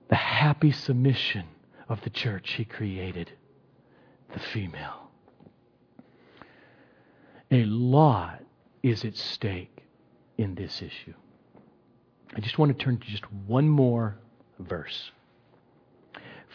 the 0.10 0.16
happy 0.16 0.72
submission 0.72 1.46
of 1.88 2.02
the 2.02 2.10
church, 2.10 2.54
He 2.54 2.66
created 2.66 3.32
the 4.34 4.40
female. 4.40 5.10
A 7.52 7.66
lot 7.66 8.44
is 8.84 9.04
at 9.04 9.16
stake 9.16 9.84
in 10.38 10.56
this 10.56 10.82
issue. 10.82 11.14
I 12.36 12.42
just 12.42 12.58
want 12.58 12.78
to 12.78 12.84
turn 12.84 12.98
to 12.98 13.08
just 13.08 13.24
one 13.48 13.68
more 13.68 14.18
verse. 14.60 15.12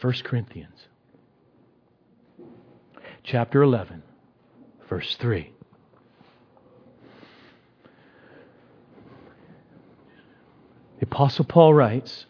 1 0.01 0.13
Corinthians 0.25 0.89
chapter 3.23 3.63
11 3.63 4.03
verse 4.89 5.17
3. 5.17 5.51
The 11.01 11.07
Apostle 11.07 11.45
Paul 11.45 11.75
writes, 11.75 12.27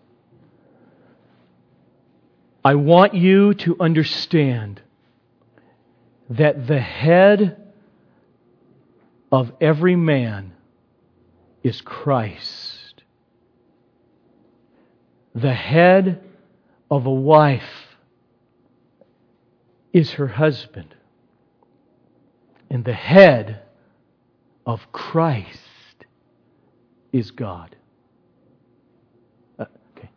I 2.65 2.77
want 2.77 3.15
you 3.15 3.55
to 3.55 3.77
understand 3.79 4.81
that 6.31 6.67
the 6.67 6.81
head 6.81 7.61
of 9.31 9.53
every 9.61 9.97
man 9.97 10.55
is 11.63 11.81
Christ. 11.83 12.74
The 15.35 15.53
head 15.53 16.23
of 16.91 17.07
a 17.07 17.13
wife 17.13 17.63
is 19.93 20.13
her 20.13 20.29
husband. 20.29 20.95
And 22.71 22.85
the 22.85 22.93
head 22.93 23.63
of 24.67 24.81
Christ 24.93 25.59
is 27.13 27.31
God. 27.31 27.77
Uh, 29.59 29.67
okay. 29.97 30.11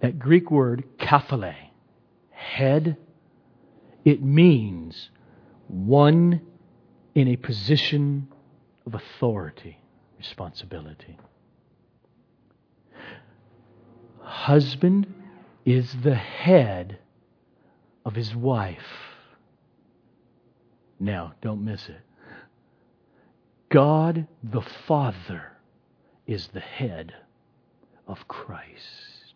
That 0.00 0.18
Greek 0.18 0.50
word, 0.50 0.84
kephale, 0.98 1.54
head, 2.30 2.96
it 4.04 4.22
means 4.22 5.10
one 5.68 6.40
in 7.14 7.28
a 7.28 7.36
position 7.36 8.28
of 8.86 8.94
authority, 8.94 9.78
responsibility. 10.18 11.18
Husband 14.30 15.12
is 15.64 15.92
the 16.04 16.14
head 16.14 16.98
of 18.06 18.14
his 18.14 18.34
wife. 18.34 18.78
Now, 21.00 21.34
don't 21.42 21.64
miss 21.64 21.88
it. 21.88 22.00
God 23.70 24.28
the 24.44 24.62
Father 24.86 25.56
is 26.28 26.48
the 26.54 26.60
head 26.60 27.12
of 28.06 28.28
Christ. 28.28 29.34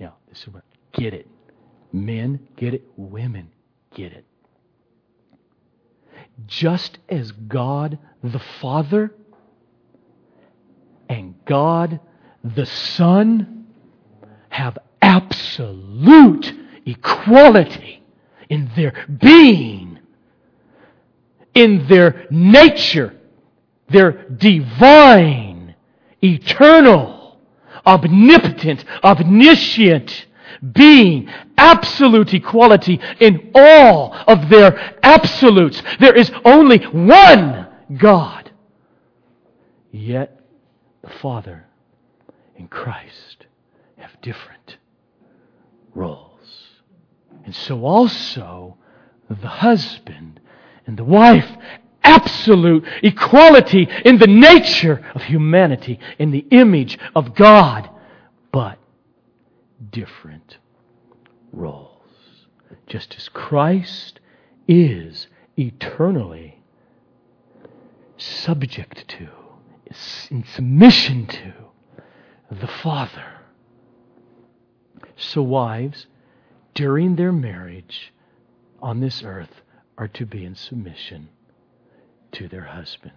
Now, 0.00 0.16
this 0.28 0.40
is 0.42 0.48
where, 0.48 0.64
get 0.92 1.14
it. 1.14 1.28
Men, 1.92 2.40
get 2.56 2.74
it. 2.74 2.82
Women, 2.96 3.48
get 3.94 4.12
it. 4.12 4.24
Just 6.46 6.98
as 7.08 7.30
God 7.30 7.96
the 8.24 8.42
Father 8.60 9.14
and 11.08 11.36
God 11.44 12.00
the 12.44 12.66
Son 12.66 13.66
have 14.50 14.78
absolute 15.00 16.52
equality 16.84 18.02
in 18.50 18.70
their 18.76 19.06
being, 19.20 19.98
in 21.54 21.86
their 21.88 22.26
nature, 22.30 23.16
their 23.88 24.28
divine, 24.28 25.74
eternal, 26.22 27.38
omnipotent, 27.86 28.84
omniscient 29.02 30.26
being, 30.72 31.28
absolute 31.56 32.32
equality 32.34 33.00
in 33.20 33.50
all 33.54 34.14
of 34.26 34.48
their 34.50 34.98
absolutes. 35.02 35.82
There 35.98 36.14
is 36.14 36.30
only 36.44 36.78
one 36.78 37.66
God. 37.96 38.50
Yet 39.90 40.40
the 41.02 41.10
Father 41.10 41.66
in 42.56 42.68
Christ 42.68 43.46
have 43.96 44.20
different 44.20 44.78
roles. 45.94 46.30
And 47.44 47.54
so 47.54 47.84
also 47.84 48.76
the 49.28 49.48
husband 49.48 50.40
and 50.86 50.96
the 50.96 51.04
wife, 51.04 51.48
absolute 52.02 52.84
equality 53.02 53.88
in 54.04 54.18
the 54.18 54.26
nature 54.26 55.04
of 55.14 55.22
humanity, 55.22 55.98
in 56.18 56.30
the 56.30 56.46
image 56.50 56.98
of 57.14 57.34
God, 57.34 57.88
but 58.52 58.78
different 59.90 60.58
roles. 61.52 61.90
Just 62.86 63.14
as 63.16 63.28
Christ 63.28 64.20
is 64.68 65.28
eternally 65.56 66.62
subject 68.16 69.08
to, 69.08 69.28
in 70.30 70.44
submission 70.44 71.26
to 71.26 71.52
the 72.60 72.68
Father. 72.82 73.32
So, 75.16 75.42
wives, 75.42 76.06
during 76.74 77.16
their 77.16 77.32
marriage 77.32 78.12
on 78.80 79.00
this 79.00 79.22
earth, 79.22 79.62
are 79.96 80.08
to 80.08 80.26
be 80.26 80.44
in 80.44 80.54
submission 80.56 81.28
to 82.32 82.48
their 82.48 82.64
husband. 82.64 83.12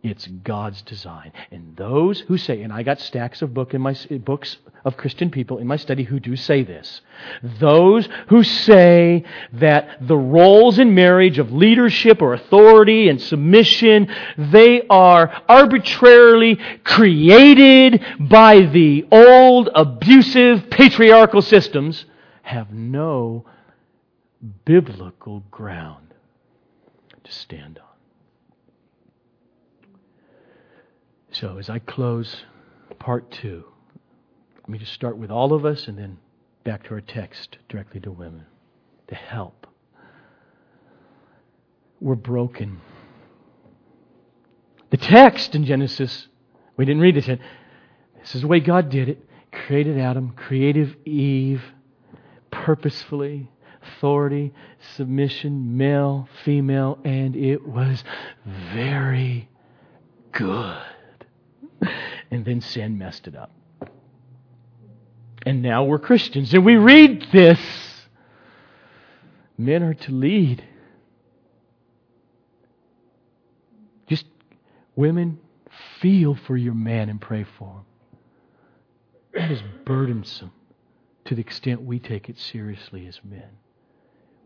It's 0.00 0.28
God's 0.28 0.80
design. 0.82 1.32
And 1.50 1.76
those 1.76 2.20
who 2.20 2.38
say, 2.38 2.62
and 2.62 2.72
I 2.72 2.84
got 2.84 3.00
stacks 3.00 3.42
of 3.42 3.52
book 3.52 3.74
in 3.74 3.80
my, 3.80 3.96
books 4.24 4.56
of 4.84 4.96
Christian 4.96 5.28
people 5.28 5.58
in 5.58 5.66
my 5.66 5.76
study 5.76 6.04
who 6.04 6.20
do 6.20 6.36
say 6.36 6.62
this. 6.62 7.00
Those 7.42 8.08
who 8.28 8.44
say 8.44 9.24
that 9.54 10.06
the 10.06 10.16
roles 10.16 10.78
in 10.78 10.94
marriage 10.94 11.40
of 11.40 11.52
leadership 11.52 12.22
or 12.22 12.32
authority 12.34 13.08
and 13.08 13.20
submission, 13.20 14.08
they 14.36 14.86
are 14.88 15.42
arbitrarily 15.48 16.60
created 16.84 18.00
by 18.20 18.60
the 18.60 19.04
old 19.10 19.68
abusive 19.74 20.70
patriarchal 20.70 21.42
systems, 21.42 22.04
have 22.42 22.72
no 22.72 23.44
biblical 24.64 25.42
ground 25.50 26.14
to 27.24 27.32
stand 27.32 27.78
on. 27.78 27.87
So, 31.40 31.58
as 31.58 31.70
I 31.70 31.78
close 31.78 32.42
part 32.98 33.30
two, 33.30 33.62
let 34.56 34.68
me 34.68 34.76
just 34.76 34.92
start 34.92 35.16
with 35.16 35.30
all 35.30 35.52
of 35.52 35.64
us 35.64 35.86
and 35.86 35.96
then 35.96 36.18
back 36.64 36.82
to 36.84 36.94
our 36.94 37.00
text 37.00 37.58
directly 37.68 38.00
to 38.00 38.10
women 38.10 38.44
to 39.06 39.14
help. 39.14 39.68
We're 42.00 42.16
broken. 42.16 42.80
The 44.90 44.96
text 44.96 45.54
in 45.54 45.64
Genesis, 45.64 46.26
we 46.76 46.84
didn't 46.84 47.02
read 47.02 47.16
it 47.16 47.28
yet. 47.28 47.38
This 48.18 48.34
is 48.34 48.40
the 48.40 48.48
way 48.48 48.58
God 48.58 48.90
did 48.90 49.08
it. 49.08 49.24
Created 49.52 49.96
Adam, 49.96 50.32
creative 50.32 50.96
Eve, 51.04 51.62
purposefully, 52.50 53.48
authority, 53.80 54.52
submission, 54.96 55.76
male, 55.76 56.28
female, 56.44 56.98
and 57.04 57.36
it 57.36 57.64
was 57.64 58.02
very 58.74 59.48
good. 60.32 60.82
and 62.30 62.44
then 62.44 62.60
sin 62.60 62.98
messed 62.98 63.26
it 63.26 63.36
up. 63.36 63.50
And 65.44 65.62
now 65.62 65.84
we're 65.84 65.98
Christians. 65.98 66.52
And 66.52 66.64
we 66.64 66.76
read 66.76 67.26
this. 67.32 67.60
Men 69.56 69.82
are 69.82 69.94
to 69.94 70.12
lead. 70.12 70.64
Just 74.06 74.26
women, 74.94 75.38
feel 76.00 76.34
for 76.34 76.56
your 76.56 76.74
man 76.74 77.08
and 77.08 77.20
pray 77.20 77.44
for 77.58 77.68
him. 77.68 77.84
That 79.34 79.50
is 79.50 79.62
burdensome 79.84 80.52
to 81.26 81.34
the 81.34 81.40
extent 81.40 81.82
we 81.82 81.98
take 81.98 82.28
it 82.28 82.38
seriously 82.38 83.06
as 83.06 83.20
men. 83.22 83.48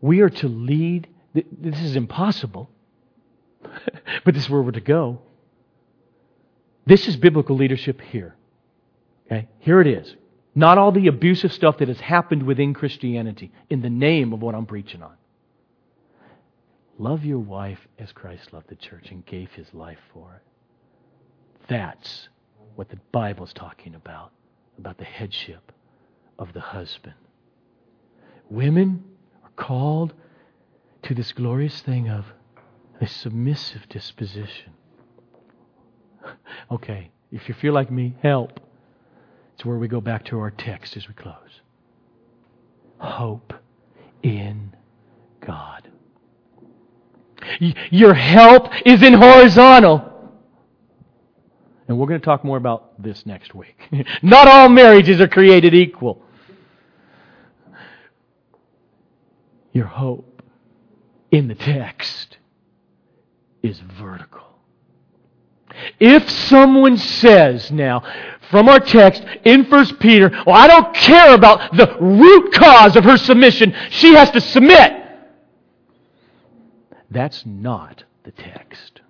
We 0.01 0.21
are 0.21 0.29
to 0.29 0.47
lead. 0.47 1.07
This 1.33 1.79
is 1.81 1.95
impossible, 1.95 2.69
but 4.25 4.33
this 4.33 4.43
is 4.43 4.49
where 4.49 4.61
we're 4.61 4.71
to 4.71 4.81
go. 4.81 5.21
This 6.85 7.07
is 7.07 7.15
biblical 7.15 7.55
leadership 7.55 8.01
here. 8.01 8.35
Okay? 9.25 9.47
Here 9.59 9.79
it 9.79 9.87
is. 9.87 10.15
Not 10.55 10.77
all 10.77 10.91
the 10.91 11.07
abusive 11.07 11.51
stuff 11.51 11.79
that 11.79 11.87
has 11.87 11.99
happened 11.99 12.43
within 12.43 12.73
Christianity 12.73 13.51
in 13.69 13.81
the 13.81 13.89
name 13.89 14.33
of 14.33 14.41
what 14.41 14.53
I'm 14.53 14.65
preaching 14.65 15.01
on. 15.01 15.15
Love 16.99 17.25
your 17.25 17.39
wife 17.39 17.79
as 17.97 18.11
Christ 18.11 18.53
loved 18.53 18.69
the 18.69 18.75
church 18.75 19.09
and 19.09 19.25
gave 19.25 19.51
his 19.51 19.73
life 19.73 19.97
for 20.13 20.35
it. 20.35 20.41
That's 21.67 22.29
what 22.75 22.89
the 22.89 22.99
Bible's 23.11 23.53
talking 23.53 23.95
about, 23.95 24.31
about 24.77 24.97
the 24.97 25.05
headship 25.05 25.71
of 26.37 26.53
the 26.53 26.59
husband. 26.59 27.15
Women 28.49 29.03
are 29.43 29.51
called 29.55 30.13
to 31.03 31.15
this 31.15 31.31
glorious 31.31 31.81
thing 31.81 32.09
of 32.09 32.25
a 33.01 33.07
submissive 33.07 33.89
disposition. 33.89 34.73
okay, 36.71 37.11
if 37.31 37.47
you 37.47 37.55
feel 37.55 37.73
like 37.73 37.91
me, 37.91 38.15
help. 38.21 38.59
It's 39.55 39.65
where 39.65 39.77
we 39.77 39.87
go 39.87 40.01
back 40.01 40.25
to 40.25 40.39
our 40.39 40.51
text 40.51 40.97
as 40.97 41.07
we 41.07 41.13
close. 41.13 41.61
Hope 42.97 43.53
in 44.21 44.75
God. 45.45 45.89
Your 47.91 48.13
help 48.13 48.69
is 48.85 49.03
in 49.03 49.13
horizontal. 49.13 50.09
And 51.87 51.99
we're 51.99 52.07
going 52.07 52.19
to 52.19 52.25
talk 52.25 52.45
more 52.45 52.57
about 52.57 53.01
this 53.01 53.25
next 53.25 53.53
week. 53.53 53.77
Not 54.21 54.47
all 54.47 54.69
marriages 54.69 55.19
are 55.19 55.27
created 55.27 55.73
equal. 55.73 56.23
Your 59.73 59.85
hope 59.85 60.41
in 61.31 61.47
the 61.47 61.55
text 61.55 62.37
is 63.61 63.79
vertical. 63.79 64.52
If 65.99 66.29
someone 66.29 66.97
says 66.97 67.71
now, 67.71 68.03
from 68.51 68.69
our 68.69 68.79
text 68.79 69.23
in 69.45 69.65
1 69.65 69.97
Peter, 69.97 70.29
well, 70.45 70.55
I 70.55 70.67
don't 70.67 70.93
care 70.93 71.33
about 71.33 71.75
the 71.75 71.97
root 71.99 72.53
cause 72.53 72.95
of 72.95 73.03
her 73.03 73.17
submission, 73.17 73.75
she 73.89 74.13
has 74.13 74.29
to 74.31 74.41
submit. 74.41 74.93
That's 77.09 77.45
not 77.45 78.03
the 78.23 78.31
text. 78.31 79.01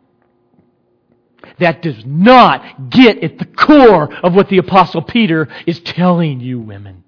That 1.59 1.81
does 1.81 2.05
not 2.05 2.89
get 2.89 3.23
at 3.23 3.37
the 3.37 3.45
core 3.45 4.13
of 4.23 4.33
what 4.33 4.49
the 4.49 4.57
Apostle 4.57 5.01
Peter 5.01 5.47
is 5.65 5.79
telling 5.81 6.39
you, 6.39 6.59
women. 6.59 7.03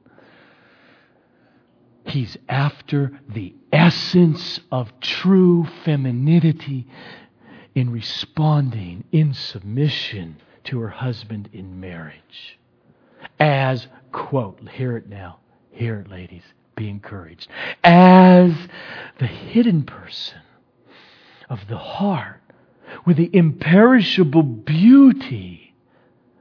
He's 2.06 2.38
after 2.48 3.20
the 3.28 3.56
essence 3.72 4.60
of 4.72 5.00
true 5.00 5.66
femininity 5.84 6.88
in 7.76 7.92
responding 7.92 9.04
in 9.12 9.34
submission 9.34 10.38
to 10.64 10.80
her 10.80 10.90
husband 10.90 11.50
in 11.54 11.80
marriage. 11.80 12.58
As, 13.40 13.88
quote, 14.12 14.60
hear 14.70 14.98
it 14.98 15.10
now, 15.10 15.40
hear 15.72 16.00
it, 16.00 16.10
ladies, 16.10 16.44
be 16.76 16.90
encouraged. 16.90 17.48
As 17.84 18.54
the 19.20 19.28
hidden 19.28 19.84
person 19.84 20.40
of 21.50 21.68
the 21.68 21.78
heart 21.78 22.42
with 23.06 23.18
the 23.18 23.30
imperishable 23.34 24.44
beauty 24.44 25.76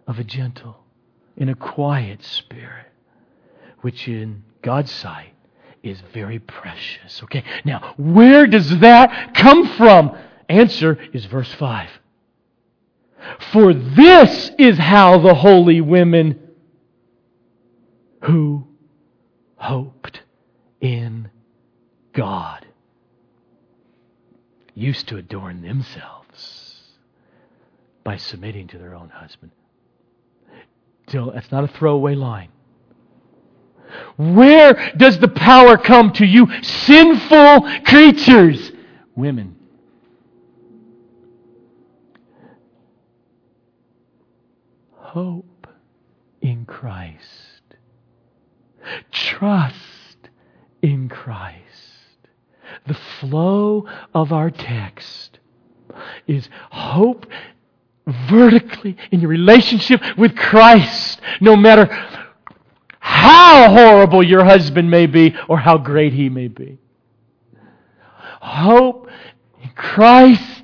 of 0.06 0.18
a 0.18 0.24
gentle 0.24 0.78
and 1.36 1.50
a 1.50 1.54
quiet 1.54 2.22
spirit, 2.22 2.92
which 3.80 4.08
in 4.08 4.44
God's 4.62 4.92
sight 4.92 5.34
is 5.82 6.00
very 6.12 6.38
precious. 6.38 7.22
Okay, 7.24 7.44
now, 7.64 7.94
where 7.96 8.46
does 8.46 8.78
that 8.78 9.34
come 9.34 9.66
from? 9.76 10.16
Answer 10.48 10.98
is 11.12 11.24
verse 11.24 11.52
5. 11.54 11.88
For 13.52 13.72
this 13.72 14.50
is 14.58 14.78
how 14.78 15.18
the 15.18 15.34
holy 15.34 15.80
women 15.80 16.38
who 18.22 18.66
hoped 19.56 20.22
in 20.80 21.30
God 22.12 22.66
used 24.74 25.08
to 25.08 25.16
adorn 25.16 25.62
themselves 25.62 26.82
by 28.02 28.16
submitting 28.16 28.66
to 28.68 28.78
their 28.78 28.94
own 28.94 29.08
husband. 29.08 29.52
That's 31.12 31.50
not 31.52 31.64
a 31.64 31.68
throwaway 31.68 32.14
line. 32.14 32.48
Where 34.16 34.92
does 34.96 35.18
the 35.18 35.28
power 35.28 35.76
come 35.76 36.12
to 36.14 36.26
you, 36.26 36.48
sinful 36.62 37.68
creatures? 37.84 38.72
Women. 39.14 39.56
Hope 45.14 45.68
in 46.40 46.66
Christ. 46.66 47.62
Trust 49.12 50.28
in 50.82 51.08
Christ. 51.08 51.60
The 52.88 52.98
flow 53.20 53.86
of 54.12 54.32
our 54.32 54.50
text 54.50 55.38
is 56.26 56.48
hope 56.72 57.26
vertically 58.28 58.96
in 59.12 59.20
your 59.20 59.30
relationship 59.30 60.00
with 60.18 60.34
Christ, 60.34 61.20
no 61.40 61.54
matter 61.54 61.86
how 62.98 63.70
horrible 63.70 64.24
your 64.24 64.44
husband 64.44 64.90
may 64.90 65.06
be 65.06 65.36
or 65.48 65.58
how 65.58 65.78
great 65.78 66.12
he 66.12 66.28
may 66.28 66.48
be. 66.48 66.76
Hope 68.40 69.08
in 69.62 69.70
Christ 69.76 70.63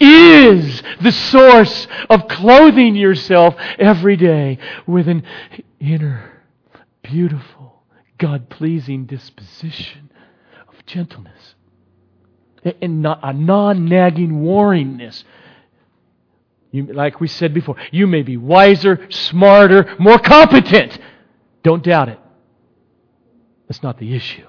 is 0.00 0.82
the 1.00 1.12
source 1.12 1.86
of 2.10 2.28
clothing 2.28 2.94
yourself 2.94 3.54
every 3.78 4.16
day 4.16 4.58
with 4.86 5.08
an 5.08 5.22
inner, 5.80 6.42
beautiful, 7.02 7.82
God 8.18 8.48
pleasing 8.50 9.06
disposition 9.06 10.10
of 10.68 10.86
gentleness 10.86 11.54
and 12.80 13.02
not 13.02 13.20
a 13.22 13.32
non 13.32 13.86
nagging 13.86 14.42
warringness. 14.42 15.24
You, 16.70 16.84
like 16.86 17.20
we 17.20 17.28
said 17.28 17.54
before, 17.54 17.76
you 17.90 18.06
may 18.06 18.22
be 18.22 18.36
wiser, 18.36 19.06
smarter, 19.10 19.94
more 19.98 20.18
competent. 20.18 20.98
Don't 21.62 21.82
doubt 21.82 22.10
it. 22.10 22.18
That's 23.68 23.82
not 23.82 23.98
the 23.98 24.14
issue. 24.14 24.46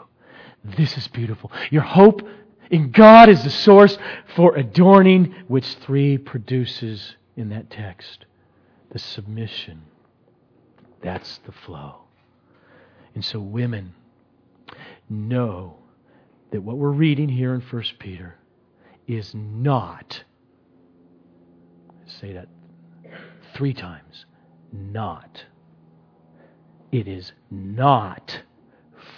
This 0.64 0.98
is 0.98 1.08
beautiful. 1.08 1.52
Your 1.70 1.82
hope 1.82 2.22
in 2.70 2.92
God 2.92 3.30
is 3.30 3.44
the 3.44 3.50
source 3.50 3.98
for 4.36 4.56
adorning, 4.56 5.34
which 5.48 5.66
three 5.76 6.18
produces 6.18 7.16
in 7.36 7.50
that 7.50 7.70
text 7.70 8.26
the 8.92 9.00
submission. 9.00 9.82
That's 11.02 11.40
the 11.46 11.52
flow. 11.52 12.02
And 13.16 13.24
so, 13.24 13.40
women, 13.40 13.94
know 15.10 15.78
that 16.52 16.62
what 16.62 16.78
we're 16.78 16.92
reading 16.92 17.30
here 17.30 17.54
in 17.54 17.62
1 17.62 17.84
Peter 18.00 18.36
is 19.08 19.34
not, 19.34 20.24
say 22.06 22.34
that 22.34 22.48
three 23.56 23.74
times, 23.74 24.26
not. 24.72 25.46
It 26.92 27.08
is 27.08 27.32
not 27.50 28.42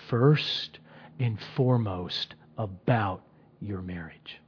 first 0.09 0.79
and 1.19 1.37
foremost 1.55 2.35
about 2.57 3.23
your 3.61 3.81
marriage. 3.81 4.41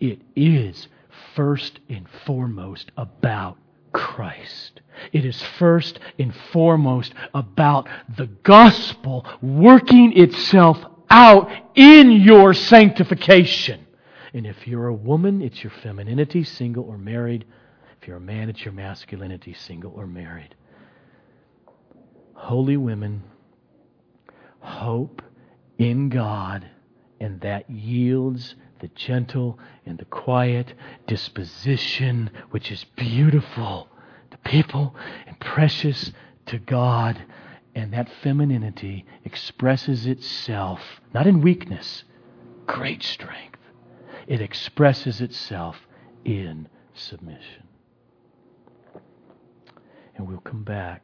It 0.00 0.20
is 0.34 0.88
first 1.34 1.80
and 1.88 2.06
foremost 2.24 2.90
about 2.96 3.56
Christ. 3.92 4.80
It 5.12 5.24
is 5.24 5.40
first 5.58 6.00
and 6.18 6.34
foremost 6.52 7.14
about 7.34 7.88
the 8.16 8.26
gospel 8.26 9.26
working 9.40 10.16
itself 10.18 10.78
out 11.08 11.50
in 11.74 12.10
your 12.10 12.52
sanctification. 12.52 13.86
And 14.34 14.46
if 14.46 14.66
you're 14.66 14.88
a 14.88 14.94
woman, 14.94 15.40
it's 15.40 15.62
your 15.62 15.72
femininity, 15.82 16.44
single 16.44 16.84
or 16.84 16.98
married. 16.98 17.46
If 18.00 18.08
you're 18.08 18.18
a 18.18 18.20
man, 18.20 18.50
it's 18.50 18.64
your 18.64 18.74
masculinity, 18.74 19.54
single 19.54 19.92
or 19.92 20.06
married. 20.06 20.54
Holy 22.34 22.76
women, 22.76 23.22
hope 24.60 25.22
in 25.78 26.08
God, 26.08 26.68
and 27.20 27.40
that 27.40 27.68
yields 27.70 28.54
the 28.80 28.88
gentle 28.88 29.58
and 29.86 29.98
the 29.98 30.04
quiet 30.06 30.74
disposition 31.06 32.30
which 32.50 32.70
is 32.70 32.84
beautiful 32.96 33.88
to 34.30 34.36
people 34.38 34.94
and 35.26 35.38
precious 35.40 36.12
to 36.46 36.58
God. 36.58 37.22
And 37.74 37.92
that 37.92 38.08
femininity 38.22 39.04
expresses 39.24 40.06
itself 40.06 40.80
not 41.12 41.26
in 41.26 41.40
weakness, 41.40 42.04
great 42.66 43.02
strength. 43.02 43.58
It 44.26 44.40
expresses 44.40 45.20
itself 45.20 45.76
in 46.24 46.68
submission. 46.94 47.62
And 50.16 50.26
we'll 50.26 50.38
come 50.38 50.64
back 50.64 51.02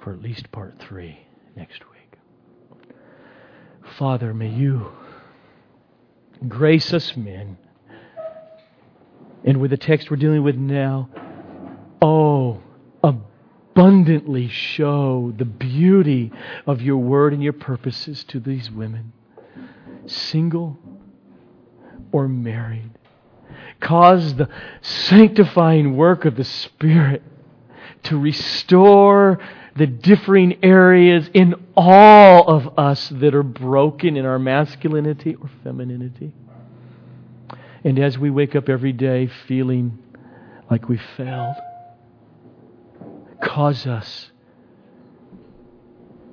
for 0.00 0.12
at 0.12 0.22
least 0.22 0.50
part 0.50 0.78
three 0.78 1.26
next 1.56 1.80
week. 1.90 1.95
Father, 3.98 4.34
may 4.34 4.50
you 4.50 4.92
grace 6.48 6.92
us 6.92 7.16
men 7.16 7.56
And 9.44 9.60
with 9.60 9.70
the 9.70 9.76
text 9.76 10.10
we're 10.10 10.16
dealing 10.18 10.42
with 10.42 10.56
now, 10.56 11.08
oh, 12.02 12.62
abundantly 13.02 14.48
show 14.48 15.32
the 15.36 15.44
beauty 15.44 16.32
of 16.66 16.82
your 16.82 16.98
word 16.98 17.32
and 17.32 17.42
your 17.42 17.52
purposes 17.52 18.24
to 18.24 18.40
these 18.40 18.70
women, 18.70 19.12
single 20.06 20.78
or 22.12 22.28
married. 22.28 22.90
Cause 23.80 24.34
the 24.36 24.48
sanctifying 24.82 25.96
work 25.96 26.24
of 26.24 26.36
the 26.36 26.44
Spirit 26.44 27.22
to 28.04 28.18
restore 28.18 29.38
the 29.76 29.86
differing 29.86 30.64
areas 30.64 31.28
in 31.34 31.54
all 31.76 32.48
of 32.48 32.78
us 32.78 33.08
that 33.10 33.34
are 33.34 33.42
broken 33.42 34.16
in 34.16 34.24
our 34.24 34.38
masculinity 34.38 35.34
or 35.34 35.50
femininity. 35.62 36.32
And 37.84 37.98
as 37.98 38.18
we 38.18 38.30
wake 38.30 38.56
up 38.56 38.68
every 38.68 38.92
day 38.92 39.28
feeling 39.46 39.98
like 40.70 40.88
we 40.88 40.98
failed, 41.16 41.56
cause 43.42 43.86
us 43.86 44.30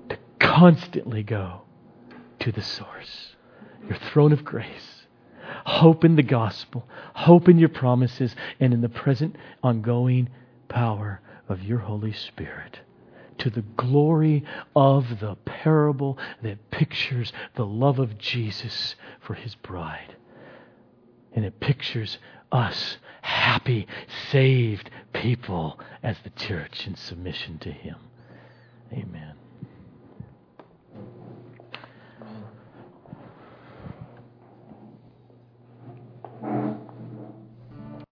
to 0.10 0.18
constantly 0.40 1.22
go 1.22 1.62
to 2.40 2.52
the 2.52 2.62
source, 2.62 3.36
your 3.88 3.98
throne 4.12 4.32
of 4.32 4.46
grace. 4.46 5.06
Hope 5.66 6.04
in 6.04 6.16
the 6.16 6.24
gospel, 6.24 6.88
hope 7.14 7.48
in 7.50 7.60
your 7.60 7.70
promises, 7.70 8.36
and 8.60 8.74
in 8.74 8.82
the 8.82 8.90
present 8.90 9.36
ongoing 9.62 10.30
power 10.70 11.22
of 11.50 11.62
your 11.64 11.80
Holy 11.80 12.14
Spirit 12.14 12.80
to 13.40 13.50
the 13.50 13.62
glory 13.62 14.44
of 14.76 15.20
the 15.20 15.36
parable 15.46 16.18
that 16.42 16.72
pictures 16.72 17.34
the 17.56 17.66
love 17.66 18.00
of 18.00 18.18
Jesus 18.18 18.96
for 19.20 19.34
his 19.34 19.56
bride. 19.56 20.16
And 21.34 21.44
it 21.44 21.60
pictures 21.60 22.20
us 22.52 22.98
happy, 23.22 23.88
saved 24.32 24.90
people 25.14 25.80
as 26.04 26.18
the 26.24 26.30
church 26.30 26.86
in 26.88 26.96
submission 26.96 27.58
to 27.60 27.72
him. 27.72 27.96
Amen. 28.92 29.34